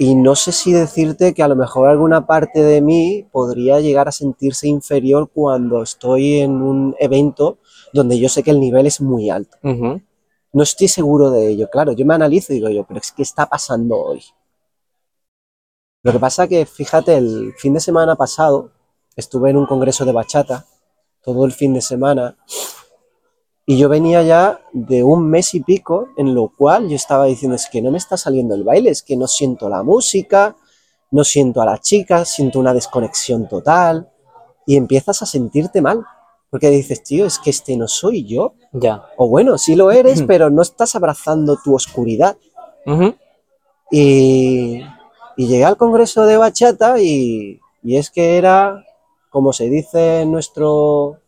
Y 0.03 0.15
no 0.15 0.35
sé 0.35 0.51
si 0.51 0.71
decirte 0.71 1.35
que 1.35 1.43
a 1.43 1.47
lo 1.47 1.55
mejor 1.55 1.87
alguna 1.87 2.25
parte 2.25 2.63
de 2.63 2.81
mí 2.81 3.27
podría 3.31 3.79
llegar 3.79 4.07
a 4.07 4.11
sentirse 4.11 4.67
inferior 4.67 5.29
cuando 5.31 5.83
estoy 5.83 6.39
en 6.39 6.53
un 6.63 6.95
evento 6.97 7.59
donde 7.93 8.17
yo 8.17 8.27
sé 8.27 8.41
que 8.41 8.49
el 8.49 8.59
nivel 8.59 8.87
es 8.87 8.99
muy 8.99 9.29
alto. 9.29 9.59
No 9.61 10.63
estoy 10.63 10.87
seguro 10.87 11.29
de 11.29 11.49
ello, 11.49 11.69
claro, 11.69 11.91
yo 11.91 12.03
me 12.03 12.15
analizo 12.15 12.51
y 12.51 12.55
digo 12.55 12.69
yo, 12.69 12.83
pero 12.83 12.99
es 12.99 13.11
que 13.11 13.21
está 13.21 13.45
pasando 13.45 13.95
hoy. 13.95 14.23
Lo 16.01 16.11
que 16.11 16.17
pasa 16.17 16.47
que, 16.47 16.65
fíjate, 16.65 17.15
el 17.15 17.53
fin 17.59 17.75
de 17.75 17.79
semana 17.79 18.15
pasado 18.15 18.71
estuve 19.15 19.51
en 19.51 19.57
un 19.57 19.67
congreso 19.67 20.03
de 20.03 20.13
bachata, 20.13 20.65
todo 21.21 21.45
el 21.45 21.51
fin 21.51 21.75
de 21.75 21.81
semana, 21.81 22.37
y 23.65 23.77
yo 23.77 23.89
venía 23.89 24.23
ya 24.23 24.59
de 24.73 25.03
un 25.03 25.29
mes 25.29 25.53
y 25.53 25.61
pico 25.61 26.09
en 26.17 26.33
lo 26.33 26.49
cual 26.49 26.89
yo 26.89 26.95
estaba 26.95 27.25
diciendo, 27.25 27.55
es 27.55 27.69
que 27.69 27.81
no 27.81 27.91
me 27.91 27.97
está 27.97 28.17
saliendo 28.17 28.55
el 28.55 28.63
baile, 28.63 28.89
es 28.89 29.03
que 29.03 29.15
no 29.15 29.27
siento 29.27 29.69
la 29.69 29.83
música, 29.83 30.55
no 31.11 31.23
siento 31.23 31.61
a 31.61 31.65
la 31.65 31.77
chica, 31.77 32.25
siento 32.25 32.59
una 32.59 32.73
desconexión 32.73 33.47
total, 33.47 34.09
y 34.65 34.77
empiezas 34.77 35.21
a 35.21 35.25
sentirte 35.25 35.81
mal, 35.81 36.05
porque 36.49 36.69
dices, 36.69 37.03
tío, 37.03 37.25
es 37.25 37.39
que 37.39 37.49
este 37.49 37.77
no 37.77 37.87
soy 37.87 38.25
yo. 38.25 38.55
Ya. 38.73 39.05
O 39.17 39.27
bueno, 39.29 39.57
sí 39.57 39.75
lo 39.75 39.91
eres, 39.91 40.23
pero 40.23 40.49
no 40.49 40.61
estás 40.61 40.95
abrazando 40.95 41.57
tu 41.63 41.73
oscuridad. 41.73 42.37
Y 43.89 44.83
llegué 45.37 45.63
al 45.65 45.77
congreso 45.77 46.25
de 46.25 46.37
bachata 46.37 46.99
y, 46.99 47.59
y 47.83 47.97
es 47.97 48.11
que 48.11 48.37
era, 48.37 48.83
como 49.29 49.53
se 49.53 49.69
dice 49.69 50.21
en 50.21 50.31
nuestro, 50.31 51.20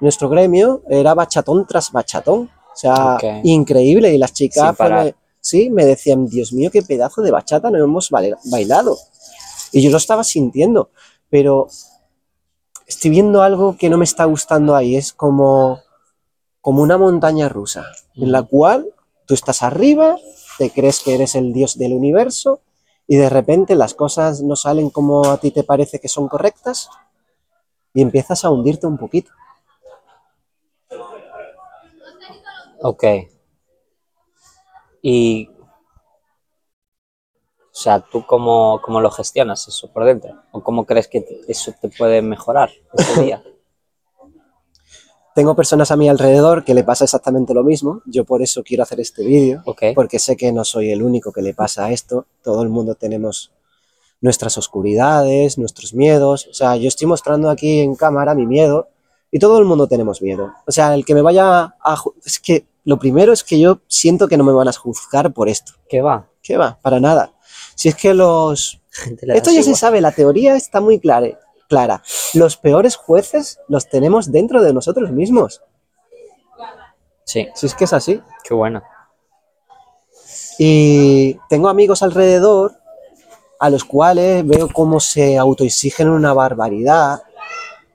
nuestro 0.00 0.28
gremio, 0.28 0.82
era 0.88 1.14
bachatón 1.14 1.66
tras 1.66 1.92
bachatón. 1.92 2.50
O 2.72 2.76
sea, 2.76 3.18
increíble. 3.44 4.14
Y 4.14 4.18
las 4.18 4.32
chicas 4.32 4.62
pues, 4.76 4.88
me, 5.04 5.14
sí, 5.40 5.70
me 5.70 5.84
decían, 5.84 6.26
Dios 6.26 6.52
mío, 6.52 6.70
qué 6.70 6.82
pedazo 6.82 7.20
de 7.22 7.30
bachata 7.30 7.70
no 7.70 7.78
hemos 7.82 8.10
baila- 8.10 8.38
bailado. 8.44 8.96
Y 9.72 9.82
yo 9.82 9.90
lo 9.90 9.98
estaba 9.98 10.24
sintiendo, 10.24 10.90
pero 11.28 11.68
estoy 12.86 13.10
viendo 13.10 13.42
algo 13.42 13.76
que 13.76 13.88
no 13.90 13.98
me 13.98 14.04
está 14.04 14.24
gustando 14.24 14.74
ahí. 14.74 14.96
Es 14.96 15.12
como, 15.12 15.80
como 16.60 16.82
una 16.82 16.96
montaña 16.98 17.48
rusa, 17.48 17.86
en 18.14 18.32
la 18.32 18.42
cual 18.42 18.86
tú 19.26 19.34
estás 19.34 19.62
arriba, 19.62 20.16
te 20.58 20.70
crees 20.70 21.00
que 21.00 21.14
eres 21.14 21.34
el 21.34 21.52
dios 21.52 21.78
del 21.78 21.92
universo 21.92 22.60
y 23.06 23.16
de 23.16 23.28
repente 23.28 23.74
las 23.74 23.94
cosas 23.94 24.42
no 24.42 24.56
salen 24.56 24.90
como 24.90 25.24
a 25.26 25.38
ti 25.38 25.50
te 25.50 25.64
parece 25.64 25.98
que 25.98 26.08
son 26.08 26.28
correctas 26.28 26.88
y 27.94 28.02
empiezas 28.02 28.44
a 28.44 28.50
hundirte 28.50 28.86
un 28.86 28.98
poquito. 28.98 29.30
Ok. 32.82 33.04
Y. 35.02 35.48
O 37.72 37.82
sea, 37.82 38.00
¿tú 38.00 38.26
cómo, 38.26 38.80
cómo 38.82 39.00
lo 39.00 39.10
gestionas 39.10 39.66
eso 39.68 39.90
por 39.92 40.04
dentro? 40.04 40.42
¿O 40.52 40.62
cómo 40.62 40.84
crees 40.84 41.08
que 41.08 41.20
te- 41.20 41.40
eso 41.48 41.72
te 41.80 41.88
puede 41.88 42.20
mejorar 42.20 42.70
ese 42.92 43.22
día? 43.22 43.42
Tengo 45.34 45.54
personas 45.54 45.90
a 45.92 45.96
mi 45.96 46.08
alrededor 46.08 46.64
que 46.64 46.74
le 46.74 46.82
pasa 46.82 47.04
exactamente 47.04 47.54
lo 47.54 47.62
mismo, 47.62 48.02
yo 48.04 48.24
por 48.24 48.42
eso 48.42 48.64
quiero 48.64 48.82
hacer 48.82 48.98
este 49.00 49.24
vídeo, 49.24 49.62
Ok. 49.64 49.82
porque 49.94 50.18
sé 50.18 50.36
que 50.36 50.50
no 50.52 50.64
soy 50.64 50.90
el 50.90 51.02
único 51.04 51.32
que 51.32 51.40
le 51.40 51.54
pasa 51.54 51.92
esto, 51.92 52.26
todo 52.42 52.62
el 52.64 52.68
mundo 52.68 52.96
tenemos 52.96 53.52
nuestras 54.20 54.58
oscuridades, 54.58 55.56
nuestros 55.56 55.94
miedos, 55.94 56.48
o 56.48 56.52
sea, 56.52 56.76
yo 56.76 56.88
estoy 56.88 57.06
mostrando 57.06 57.48
aquí 57.48 57.78
en 57.78 57.94
cámara 57.94 58.34
mi 58.34 58.44
miedo 58.44 58.88
y 59.30 59.38
todo 59.38 59.58
el 59.58 59.64
mundo 59.64 59.86
tenemos 59.86 60.20
miedo. 60.22 60.52
O 60.66 60.72
sea, 60.72 60.94
el 60.94 61.04
que 61.04 61.14
me 61.14 61.22
vaya 61.22 61.74
a... 61.80 62.02
Es 62.24 62.38
que 62.40 62.66
lo 62.84 62.98
primero 62.98 63.32
es 63.32 63.44
que 63.44 63.60
yo 63.60 63.80
siento 63.86 64.26
que 64.28 64.36
no 64.36 64.44
me 64.44 64.52
van 64.52 64.68
a 64.68 64.72
juzgar 64.72 65.32
por 65.32 65.48
esto. 65.48 65.72
¿Qué 65.88 66.00
va? 66.02 66.28
¿Qué 66.42 66.56
va? 66.56 66.78
Para 66.80 66.98
nada. 67.00 67.32
Si 67.74 67.88
es 67.88 67.94
que 67.94 68.14
los... 68.14 68.80
Esto 69.20 69.50
ya 69.52 69.62
se 69.62 69.74
sabe, 69.74 70.00
la 70.00 70.12
teoría 70.12 70.56
está 70.56 70.80
muy 70.80 70.98
clara. 70.98 71.38
clara. 71.68 72.02
Los 72.34 72.56
peores 72.56 72.96
jueces 72.96 73.60
los 73.68 73.88
tenemos 73.88 74.32
dentro 74.32 74.62
de 74.62 74.72
nosotros 74.72 75.10
mismos. 75.12 75.62
Sí, 77.24 77.48
Si 77.54 77.66
es 77.66 77.74
que 77.74 77.84
es 77.84 77.92
así. 77.92 78.20
qué 78.42 78.54
bueno. 78.54 78.82
Y 80.58 81.38
tengo 81.48 81.68
amigos 81.68 82.02
alrededor 82.02 82.72
a 83.60 83.70
los 83.70 83.84
cuales 83.84 84.46
veo 84.46 84.68
cómo 84.68 84.98
se 85.00 85.38
autoexigen 85.38 86.08
una 86.08 86.32
barbaridad 86.32 87.22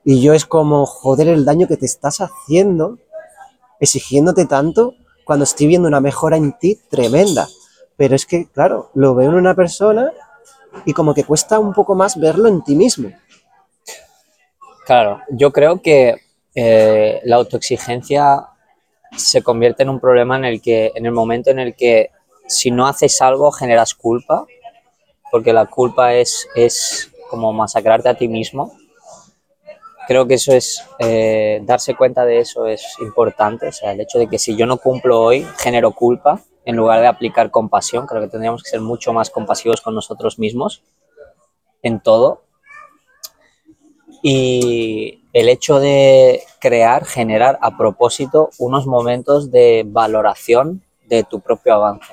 y 0.08 0.22
yo 0.22 0.34
es 0.34 0.46
como, 0.46 0.86
joder, 0.86 1.26
el 1.26 1.44
daño 1.44 1.66
que 1.66 1.76
te 1.76 1.84
estás 1.84 2.20
haciendo 2.20 3.00
exigiéndote 3.80 4.46
tanto 4.46 4.94
cuando 5.24 5.42
estoy 5.42 5.66
viendo 5.66 5.88
una 5.88 6.00
mejora 6.00 6.36
en 6.36 6.56
ti 6.56 6.78
tremenda. 6.88 7.48
Pero 7.96 8.14
es 8.14 8.24
que, 8.24 8.46
claro, 8.46 8.88
lo 8.94 9.16
veo 9.16 9.30
en 9.30 9.34
una 9.34 9.56
persona 9.56 10.12
y 10.84 10.92
como 10.92 11.12
que 11.12 11.24
cuesta 11.24 11.58
un 11.58 11.72
poco 11.72 11.96
más 11.96 12.20
verlo 12.20 12.48
en 12.48 12.62
ti 12.62 12.76
mismo. 12.76 13.10
Claro, 14.84 15.22
yo 15.28 15.52
creo 15.52 15.82
que 15.82 16.14
eh, 16.54 17.20
la 17.24 17.34
autoexigencia 17.34 18.46
se 19.16 19.42
convierte 19.42 19.82
en 19.82 19.88
un 19.88 19.98
problema 19.98 20.36
en 20.36 20.44
el 20.44 20.62
que, 20.62 20.92
en 20.94 21.04
el 21.04 21.12
momento 21.12 21.50
en 21.50 21.58
el 21.58 21.74
que 21.74 22.10
si 22.46 22.70
no 22.70 22.86
haces 22.86 23.20
algo 23.20 23.50
generas 23.50 23.92
culpa, 23.92 24.46
porque 25.32 25.52
la 25.52 25.66
culpa 25.66 26.14
es, 26.14 26.46
es 26.54 27.10
como 27.28 27.52
masacrarte 27.52 28.08
a 28.08 28.14
ti 28.14 28.28
mismo. 28.28 28.72
Creo 30.06 30.26
que 30.26 30.34
eso 30.34 30.52
es, 30.52 30.84
eh, 31.00 31.60
darse 31.64 31.96
cuenta 31.96 32.24
de 32.24 32.38
eso 32.38 32.66
es 32.66 32.96
importante, 33.00 33.68
o 33.68 33.72
sea, 33.72 33.92
el 33.92 34.00
hecho 34.00 34.18
de 34.18 34.28
que 34.28 34.38
si 34.38 34.56
yo 34.56 34.66
no 34.66 34.76
cumplo 34.76 35.20
hoy, 35.20 35.46
genero 35.58 35.92
culpa, 35.92 36.40
en 36.64 36.76
lugar 36.76 37.00
de 37.00 37.08
aplicar 37.08 37.50
compasión, 37.50 38.06
creo 38.06 38.22
que 38.22 38.28
tendríamos 38.28 38.62
que 38.62 38.70
ser 38.70 38.80
mucho 38.80 39.12
más 39.12 39.30
compasivos 39.30 39.80
con 39.80 39.94
nosotros 39.94 40.38
mismos 40.38 40.82
en 41.82 42.00
todo, 42.00 42.42
y 44.22 45.22
el 45.32 45.48
hecho 45.48 45.80
de 45.80 46.42
crear, 46.60 47.04
generar 47.04 47.58
a 47.60 47.76
propósito 47.76 48.50
unos 48.58 48.86
momentos 48.86 49.50
de 49.50 49.84
valoración 49.86 50.82
de 51.06 51.24
tu 51.24 51.40
propio 51.40 51.74
avance. 51.74 52.12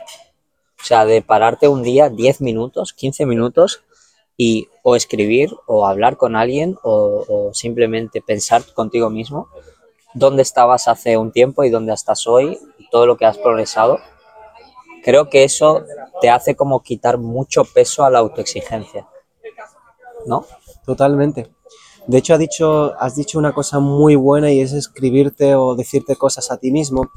O 0.80 0.86
sea, 0.86 1.06
de 1.06 1.22
pararte 1.22 1.68
un 1.68 1.82
día 1.82 2.10
10 2.10 2.42
minutos, 2.42 2.94
15 2.94 3.26
minutos 3.26 3.84
y 4.38 4.68
o 4.82 4.96
escribir 4.96 5.52
o 5.68 5.86
hablar 5.86 6.18
con 6.18 6.36
alguien 6.36 6.78
o, 6.84 7.52
simplemente 7.54 8.22
pensar 8.22 8.64
contigo 8.74 9.10
mismo 9.10 9.48
dónde 10.14 10.42
estabas 10.42 10.88
hace 10.88 11.18
un 11.18 11.32
tiempo 11.32 11.64
y 11.64 11.70
dónde 11.70 11.94
estás 11.94 12.28
hoy 12.28 12.60
todo 12.92 13.06
lo 13.08 13.18
que 13.18 13.26
has 13.26 13.38
progresado. 13.38 14.00
Creo 15.04 15.30
que 15.30 15.44
eso 15.44 15.84
te 16.22 16.30
hace 16.30 16.56
como 16.56 16.82
quitar 16.82 17.18
mucho 17.18 17.66
peso 17.66 18.06
a 18.06 18.10
la 18.10 18.20
autoexigencia. 18.20 19.08
¿No? 20.26 20.46
Totalmente. 20.86 21.50
De 22.08 22.18
hecho, 22.18 22.34
ha 22.34 22.38
dicho, 22.38 22.94
has 23.00 23.16
dicho 23.16 23.40
una 23.40 23.54
cosa 23.54 23.80
muy 23.80 24.16
buena 24.16 24.52
y 24.52 24.62
es 24.62 24.74
escribirte 24.74 25.56
o 25.56 25.76
decirte 25.76 26.16
cosas 26.16 26.52
a 26.52 26.58
ti 26.58 26.72
mismo. 26.72 27.10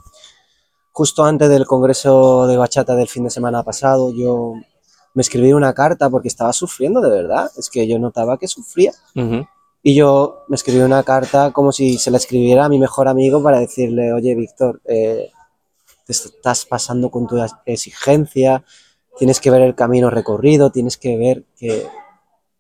Justo 0.92 1.25
antes 1.25 1.49
del 1.49 1.66
congreso 1.66 2.46
de 2.46 2.56
bachata 2.56 2.94
del 2.96 3.08
fin 3.08 3.25
de 3.25 3.30
semana 3.30 3.62
pasado, 3.62 4.11
yo 4.12 4.54
me 5.16 5.23
escribí 5.23 5.54
una 5.54 5.73
carta 5.73 6.11
porque 6.11 6.28
estaba 6.28 6.52
sufriendo 6.52 7.00
de 7.00 7.08
verdad. 7.08 7.50
Es 7.56 7.70
que 7.70 7.88
yo 7.88 7.99
notaba 7.99 8.37
que 8.37 8.46
sufría. 8.46 8.92
Ujú. 9.14 9.46
Y 9.82 9.94
yo 9.94 10.44
me 10.46 10.56
escribí 10.56 10.80
una 10.80 11.02
carta 11.04 11.52
como 11.52 11.73
si 11.73 11.96
se 11.96 12.11
la 12.11 12.18
escribiera 12.18 12.66
a 12.66 12.68
mi 12.68 12.78
mejor 12.78 13.08
amigo 13.08 13.42
para 13.42 13.58
decirle, 13.58 14.12
oye, 14.12 14.35
Víctor, 14.35 14.82
eh, 14.85 15.30
te 16.04 16.12
estás 16.12 16.66
pasando 16.66 17.11
con 17.11 17.26
tu 17.26 17.42
exigencia, 17.64 18.62
tienes 19.16 19.40
que 19.40 19.50
ver 19.50 19.62
el 19.62 19.75
camino 19.75 20.11
recorrido, 20.11 20.70
tienes 20.70 20.99
que 20.99 21.16
ver 21.16 21.44
que 21.56 21.87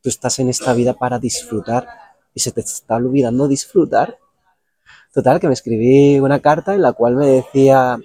tú 0.00 0.08
estás 0.08 0.38
en 0.38 0.48
esta 0.48 0.72
vida 0.72 0.94
para 0.94 1.18
disfrutar 1.18 1.86
y 2.32 2.40
se 2.40 2.52
te 2.52 2.62
está 2.62 2.96
olvidando 2.96 3.48
disfrutar. 3.48 4.16
Total, 5.12 5.40
que 5.40 5.48
me 5.48 5.52
escribí 5.52 6.20
una 6.20 6.40
carta 6.40 6.74
en 6.74 6.80
la 6.80 6.94
cual 6.94 7.16
me 7.16 7.26
decía 7.26 7.98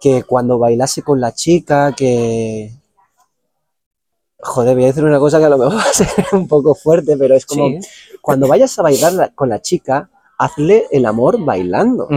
que 0.00 0.24
cuando 0.24 0.58
bailase 0.58 1.02
con 1.02 1.20
la 1.20 1.32
chica, 1.32 1.94
que... 1.96 2.79
Joder, 4.42 4.74
voy 4.74 4.84
a 4.84 4.88
decir 4.88 5.04
una 5.04 5.18
cosa 5.18 5.38
que 5.38 5.44
a 5.44 5.48
lo 5.50 5.58
mejor 5.58 5.76
va 5.78 5.82
a 5.82 5.92
ser 5.92 6.08
un 6.32 6.48
poco 6.48 6.74
fuerte, 6.74 7.16
pero 7.16 7.34
es 7.34 7.44
como, 7.46 7.68
Sí. 7.68 7.80
cuando 8.22 8.48
vayas 8.48 8.78
a 8.78 8.82
bailar 8.82 9.12
la- 9.12 9.28
con 9.30 9.48
la 9.48 9.60
chica, 9.60 10.10
hazle 10.38 10.86
el 10.90 11.04
amor 11.06 11.42
bailando. 11.44 12.08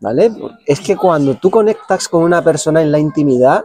¿vale? 0.00 0.30
Es 0.66 0.80
que 0.80 0.96
cuando 0.96 1.34
tú 1.34 1.50
conectas 1.50 2.08
con 2.08 2.22
una 2.22 2.42
persona 2.42 2.82
en 2.82 2.92
la 2.92 2.98
intimidad, 2.98 3.64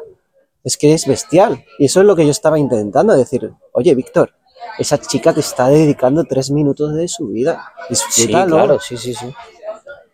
es 0.64 0.78
que 0.78 0.94
es 0.94 1.06
bestial. 1.06 1.64
Y 1.78 1.86
eso 1.86 2.00
es 2.00 2.06
lo 2.06 2.16
que 2.16 2.26
yo 2.26 2.32
estaba 2.32 2.58
intentando 2.58 3.16
decir, 3.16 3.52
oye, 3.74 3.94
Víctor, 3.96 4.32
esa 4.80 4.98
chica 4.98 5.34
te 5.34 5.42
está 5.42 5.68
dedicando 5.70 6.24
tres 6.24 6.50
minutos 6.50 6.94
de 6.96 7.08
su 7.08 7.28
vida. 7.28 7.66
Sí, 7.90 8.22
Disfrútalo. 8.24 8.56
claro, 8.56 8.80
sí, 8.80 8.98
sí, 8.98 9.14
sí. 9.14 9.34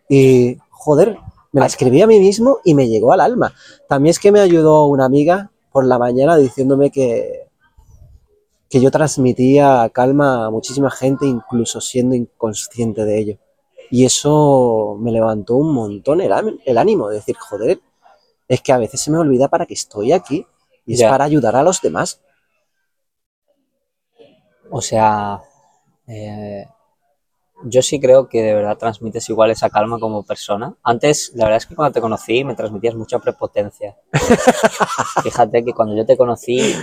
Y, 0.10 0.58
joder, 0.72 1.18
me 1.52 1.62
la 1.62 1.68
escribí 1.68 2.02
a 2.02 2.08
mí 2.08 2.20
mismo 2.20 2.60
y 2.66 2.74
me 2.74 2.88
llegó 2.90 3.14
al 3.14 3.22
alma. 3.22 3.54
También 3.88 4.12
es 4.12 4.20
que 4.20 4.32
me 4.32 4.40
ayudó 4.40 4.88
una 4.88 5.06
amiga 5.06 5.52
por 5.80 5.86
la 5.88 5.98
mañana 5.98 6.36
diciéndome 6.36 6.92
que, 6.92 7.48
que 8.70 8.82
yo 8.82 8.92
transmitía 8.92 9.90
calma 9.94 10.46
a 10.46 10.50
muchísima 10.50 10.92
gente, 10.92 11.26
incluso 11.26 11.80
siendo 11.80 12.16
inconsciente 12.16 13.06
de 13.06 13.18
ello. 13.18 13.38
Y 13.90 14.04
eso 14.04 14.98
me 15.00 15.14
levantó 15.14 15.56
un 15.56 15.74
montón 15.74 16.20
el, 16.20 16.34
el 16.66 16.78
ánimo 16.78 17.08
de 17.08 17.16
decir, 17.16 17.38
joder, 17.38 17.80
es 18.50 18.60
que 18.62 18.74
a 18.74 18.78
veces 18.78 19.00
se 19.00 19.10
me 19.10 19.20
olvida 19.20 19.48
para 19.48 19.66
que 19.66 19.74
estoy 19.74 20.12
aquí 20.12 20.46
y 20.86 20.96
es 20.96 21.00
Ya. 21.00 21.10
para 21.10 21.24
ayudar 21.24 21.56
a 21.56 21.64
los 21.64 21.82
demás. 21.82 22.20
O 24.70 24.82
sea, 24.82 25.42
eh, 26.08 26.68
yo 27.64 27.82
sí 27.82 28.00
creo 28.00 28.28
que 28.30 28.42
de 28.42 28.54
verdad 28.54 28.78
transmites 28.78 29.28
igual 29.30 29.52
esa 29.52 29.70
calma 29.70 30.00
como 30.00 30.24
persona. 30.24 30.74
Antes, 30.84 31.32
la 31.36 31.46
verdad 31.46 31.58
es 31.58 31.66
que 31.66 31.76
cuando 31.76 31.94
te 31.94 32.02
conocí 32.02 32.44
me 32.44 32.56
transmitías 32.56 32.96
mucha 32.96 33.20
prepotencia. 33.20 33.98
Fíjate 35.24 35.64
que 35.64 35.74
cuando 35.74 35.96
yo 35.96 36.06
te 36.06 36.18
conocí 36.18 36.74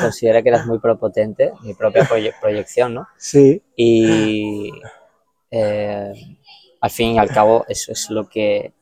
consideré 0.00 0.42
que 0.42 0.48
eras 0.50 0.66
muy 0.66 0.78
prepotente, 0.78 1.52
mi 1.62 1.74
propia 1.74 2.04
proye- 2.08 2.32
proyección, 2.40 2.94
¿no? 2.94 3.06
Sí, 3.18 3.62
Y 3.76 4.70
eh, 5.50 6.12
al 6.80 6.90
fin 6.90 7.12
y 7.14 7.18
al 7.18 7.28
cabo 7.28 7.64
eso 7.68 7.92
es 7.92 8.08
lo 8.10 8.28
que 8.28 8.72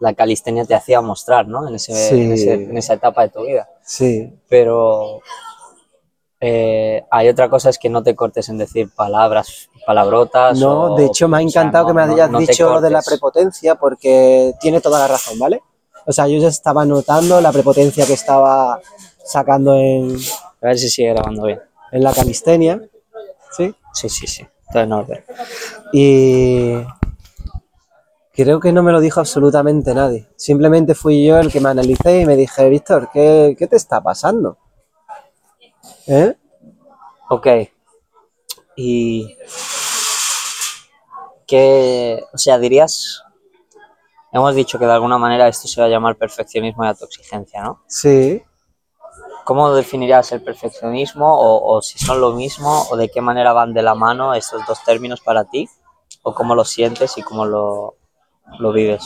la 0.00 0.14
calistenia 0.14 0.64
te 0.64 0.74
hacía 0.74 1.00
mostrar, 1.00 1.48
¿no? 1.48 1.66
En, 1.68 1.74
ese- 1.74 1.92
Sí. 1.94 2.20
en 2.22 2.32
ese- 2.32 2.54
en 2.54 2.76
esa 2.76 2.94
etapa 2.94 3.22
de 3.22 3.28
tu 3.30 3.44
vida. 3.44 3.68
sí, 3.82 4.32
Pero 4.48 5.20
eh, 6.40 7.04
hay 7.10 7.28
otra 7.28 7.48
cosa 7.50 7.70
es 7.70 7.78
que 7.78 7.88
no 7.88 8.02
te 8.02 8.14
cortes 8.14 8.48
en 8.48 8.58
decir 8.58 8.90
palabras, 8.94 9.68
palabrotas. 9.86 10.58
No, 10.58 10.92
o- 10.92 10.96
de 10.96 11.06
hecho 11.06 11.26
me 11.28 11.36
ha 11.36 11.40
o 11.44 11.48
sea, 11.48 11.62
encantado 11.62 11.84
no- 11.84 11.88
que 11.88 11.94
me 11.94 12.02
hayas 12.14 12.30
no 12.30 12.38
dicho 12.38 12.72
lo 12.74 12.80
de 12.80 12.90
la 12.90 13.02
prepotencia 13.02 13.74
porque 13.74 14.54
tiene 14.60 14.80
toda 14.80 15.00
la 15.00 15.08
razón, 15.08 15.38
¿vale? 15.38 15.62
O 16.06 16.12
sea, 16.12 16.26
yo 16.28 16.38
ya 16.38 16.48
estaba 16.48 16.84
notando 16.84 17.40
la 17.40 17.52
prepotencia 17.52 18.06
que 18.06 18.14
estaba 18.14 18.80
sacando 19.24 19.74
en, 19.76 20.16
A 20.62 20.66
ver 20.68 20.78
si 20.78 20.88
sigue 20.88 21.12
grabando 21.12 21.44
bien. 21.44 21.60
en 21.92 22.02
la 22.02 22.12
calistenia, 22.12 22.80
¿sí? 23.56 23.74
Sí, 23.92 24.08
sí, 24.08 24.26
sí. 24.26 24.46
Todo 24.72 24.82
en 24.82 24.92
orden. 24.92 25.24
Y 25.92 26.74
creo 28.32 28.60
que 28.60 28.72
no 28.72 28.82
me 28.82 28.92
lo 28.92 29.00
dijo 29.00 29.20
absolutamente 29.20 29.94
nadie. 29.94 30.28
Simplemente 30.36 30.94
fui 30.94 31.24
yo 31.26 31.38
el 31.38 31.50
que 31.50 31.60
me 31.60 31.70
analicé 31.70 32.20
y 32.20 32.26
me 32.26 32.36
dije, 32.36 32.68
Víctor, 32.68 33.10
¿qué, 33.12 33.56
qué 33.58 33.66
te 33.66 33.76
está 33.76 34.00
pasando? 34.00 34.56
¿Eh? 36.08 36.34
Ok. 37.28 37.46
Y. 38.76 39.36
¿Qué. 41.46 42.24
O 42.32 42.38
sea, 42.38 42.58
dirías. 42.58 43.22
Hemos 44.32 44.54
dicho 44.54 44.78
que 44.78 44.86
de 44.86 44.92
alguna 44.92 45.18
manera 45.18 45.48
esto 45.48 45.68
se 45.68 45.80
va 45.80 45.86
a 45.86 45.90
llamar 45.90 46.16
perfeccionismo 46.16 46.84
y 46.84 46.88
autoexigencia, 46.88 47.62
¿no? 47.62 47.82
Sí. 47.86 48.42
¿Cómo 49.44 49.72
definirías 49.72 50.32
el 50.32 50.42
perfeccionismo 50.42 51.26
o, 51.26 51.76
o 51.76 51.80
si 51.80 51.98
son 51.98 52.20
lo 52.20 52.32
mismo 52.32 52.86
o 52.90 52.96
de 52.96 53.10
qué 53.10 53.22
manera 53.22 53.54
van 53.54 53.72
de 53.72 53.82
la 53.82 53.94
mano 53.94 54.34
estos 54.34 54.66
dos 54.66 54.84
términos 54.84 55.22
para 55.22 55.44
ti 55.44 55.68
o 56.22 56.34
cómo 56.34 56.54
lo 56.54 56.66
sientes 56.66 57.16
y 57.16 57.22
cómo 57.22 57.46
lo, 57.46 57.96
lo 58.58 58.72
vives? 58.72 59.02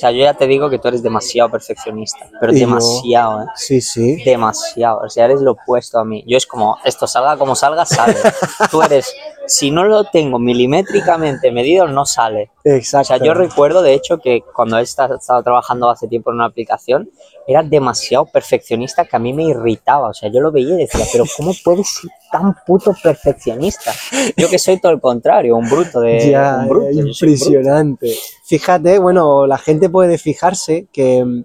O 0.00 0.02
sea, 0.02 0.12
yo 0.12 0.20
ya 0.24 0.32
te 0.32 0.46
digo 0.46 0.70
que 0.70 0.78
tú 0.78 0.88
eres 0.88 1.02
demasiado 1.02 1.50
perfeccionista, 1.50 2.20
pero 2.40 2.54
Y 2.54 2.60
yo- 2.60 2.66
demasiado, 2.68 3.42
¿eh? 3.42 3.46
Sí, 3.54 3.82
sí. 3.82 4.22
Demasiado, 4.24 5.00
o 5.04 5.10
sea, 5.10 5.26
eres 5.26 5.42
lo 5.42 5.50
opuesto 5.50 5.98
a 5.98 6.06
mí. 6.06 6.24
Yo 6.26 6.38
es 6.38 6.46
como, 6.46 6.78
esto 6.86 7.06
salga 7.06 7.36
como 7.36 7.54
salga, 7.54 7.84
sale. 7.84 8.16
Tú 8.70 8.80
eres, 8.80 9.14
si 9.50 9.70
no 9.70 9.84
lo 9.84 10.04
tengo 10.04 10.38
milimétricamente 10.38 11.50
medido, 11.50 11.86
no 11.88 12.06
sale. 12.06 12.50
Exacto. 12.64 13.14
O 13.14 13.18
sea, 13.18 13.26
yo 13.26 13.34
recuerdo, 13.34 13.82
de 13.82 13.94
hecho, 13.94 14.18
que 14.18 14.42
cuando 14.54 14.78
he 14.78 14.82
esta- 14.82 15.14
estado 15.16 15.42
trabajando 15.42 15.90
hace 15.90 16.06
tiempo 16.08 16.30
en 16.30 16.36
una 16.36 16.46
aplicación, 16.46 17.10
era 17.46 17.62
demasiado 17.62 18.26
perfeccionista 18.26 19.04
que 19.04 19.16
a 19.16 19.18
mí 19.18 19.32
me 19.32 19.44
irritaba. 19.44 20.10
O 20.10 20.14
sea, 20.14 20.30
yo 20.30 20.40
lo 20.40 20.52
veía 20.52 20.74
y 20.74 20.78
decía, 20.78 21.04
pero 21.12 21.24
¿cómo 21.36 21.52
puedes 21.64 21.88
ser 21.88 22.10
tan 22.30 22.54
puto 22.64 22.94
perfeccionista? 23.02 23.92
Yo 24.36 24.48
que 24.48 24.58
soy 24.58 24.80
todo 24.80 24.92
el 24.92 25.00
contrario, 25.00 25.56
un 25.56 25.68
bruto 25.68 26.00
de... 26.00 26.30
Ya, 26.30 26.64
bruto, 26.68 26.86
un 26.86 26.92
bruto. 26.94 27.08
impresionante. 27.08 28.14
Fíjate, 28.44 28.98
bueno, 28.98 29.46
la 29.46 29.58
gente 29.58 29.88
puede 29.90 30.16
fijarse 30.18 30.86
que 30.92 31.24
mm, 31.24 31.44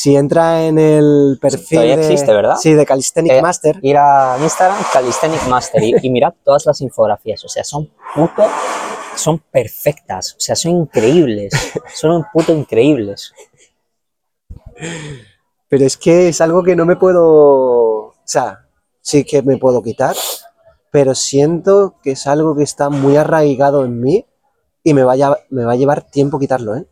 si 0.00 0.16
entra 0.16 0.64
en 0.64 0.78
el 0.78 1.36
perfil 1.38 1.76
todavía 1.76 1.96
de, 1.98 2.02
existe, 2.02 2.32
¿verdad? 2.32 2.56
Sí, 2.56 2.72
de 2.72 2.86
Calisthenic 2.86 3.32
Eh, 3.32 3.42
Master. 3.42 3.78
Ir 3.82 3.98
a 3.98 4.38
Instagram, 4.40 4.78
Calisthenic 4.90 5.46
Master, 5.46 5.82
y, 5.82 5.94
y 6.00 6.08
mirad 6.08 6.32
todas 6.42 6.64
las 6.64 6.80
infografías. 6.80 7.44
O 7.44 7.48
sea, 7.48 7.64
son 7.64 7.90
puto... 8.14 8.46
Son 9.14 9.38
perfectas, 9.38 10.36
o 10.38 10.40
sea, 10.40 10.56
son 10.56 10.72
increíbles. 10.72 11.52
Son 11.94 12.12
un 12.12 12.24
puto 12.32 12.54
increíbles. 12.54 13.34
Pero 15.68 15.84
es 15.84 15.98
que 15.98 16.28
es 16.28 16.40
algo 16.40 16.62
que 16.62 16.76
no 16.76 16.86
me 16.86 16.96
puedo, 16.96 17.24
o 17.26 18.14
sea, 18.24 18.66
sí 19.02 19.24
que 19.24 19.42
me 19.42 19.58
puedo 19.58 19.82
quitar, 19.82 20.16
pero 20.90 21.14
siento 21.14 21.96
que 22.02 22.12
es 22.12 22.26
algo 22.26 22.56
que 22.56 22.62
está 22.62 22.88
muy 22.88 23.16
arraigado 23.18 23.84
en 23.84 24.00
mí 24.00 24.24
y 24.82 24.94
me, 24.94 25.04
vaya, 25.04 25.36
me 25.50 25.64
va 25.64 25.72
a 25.72 25.76
llevar 25.76 26.02
tiempo 26.10 26.38
quitarlo, 26.38 26.76
¿eh? 26.76 26.86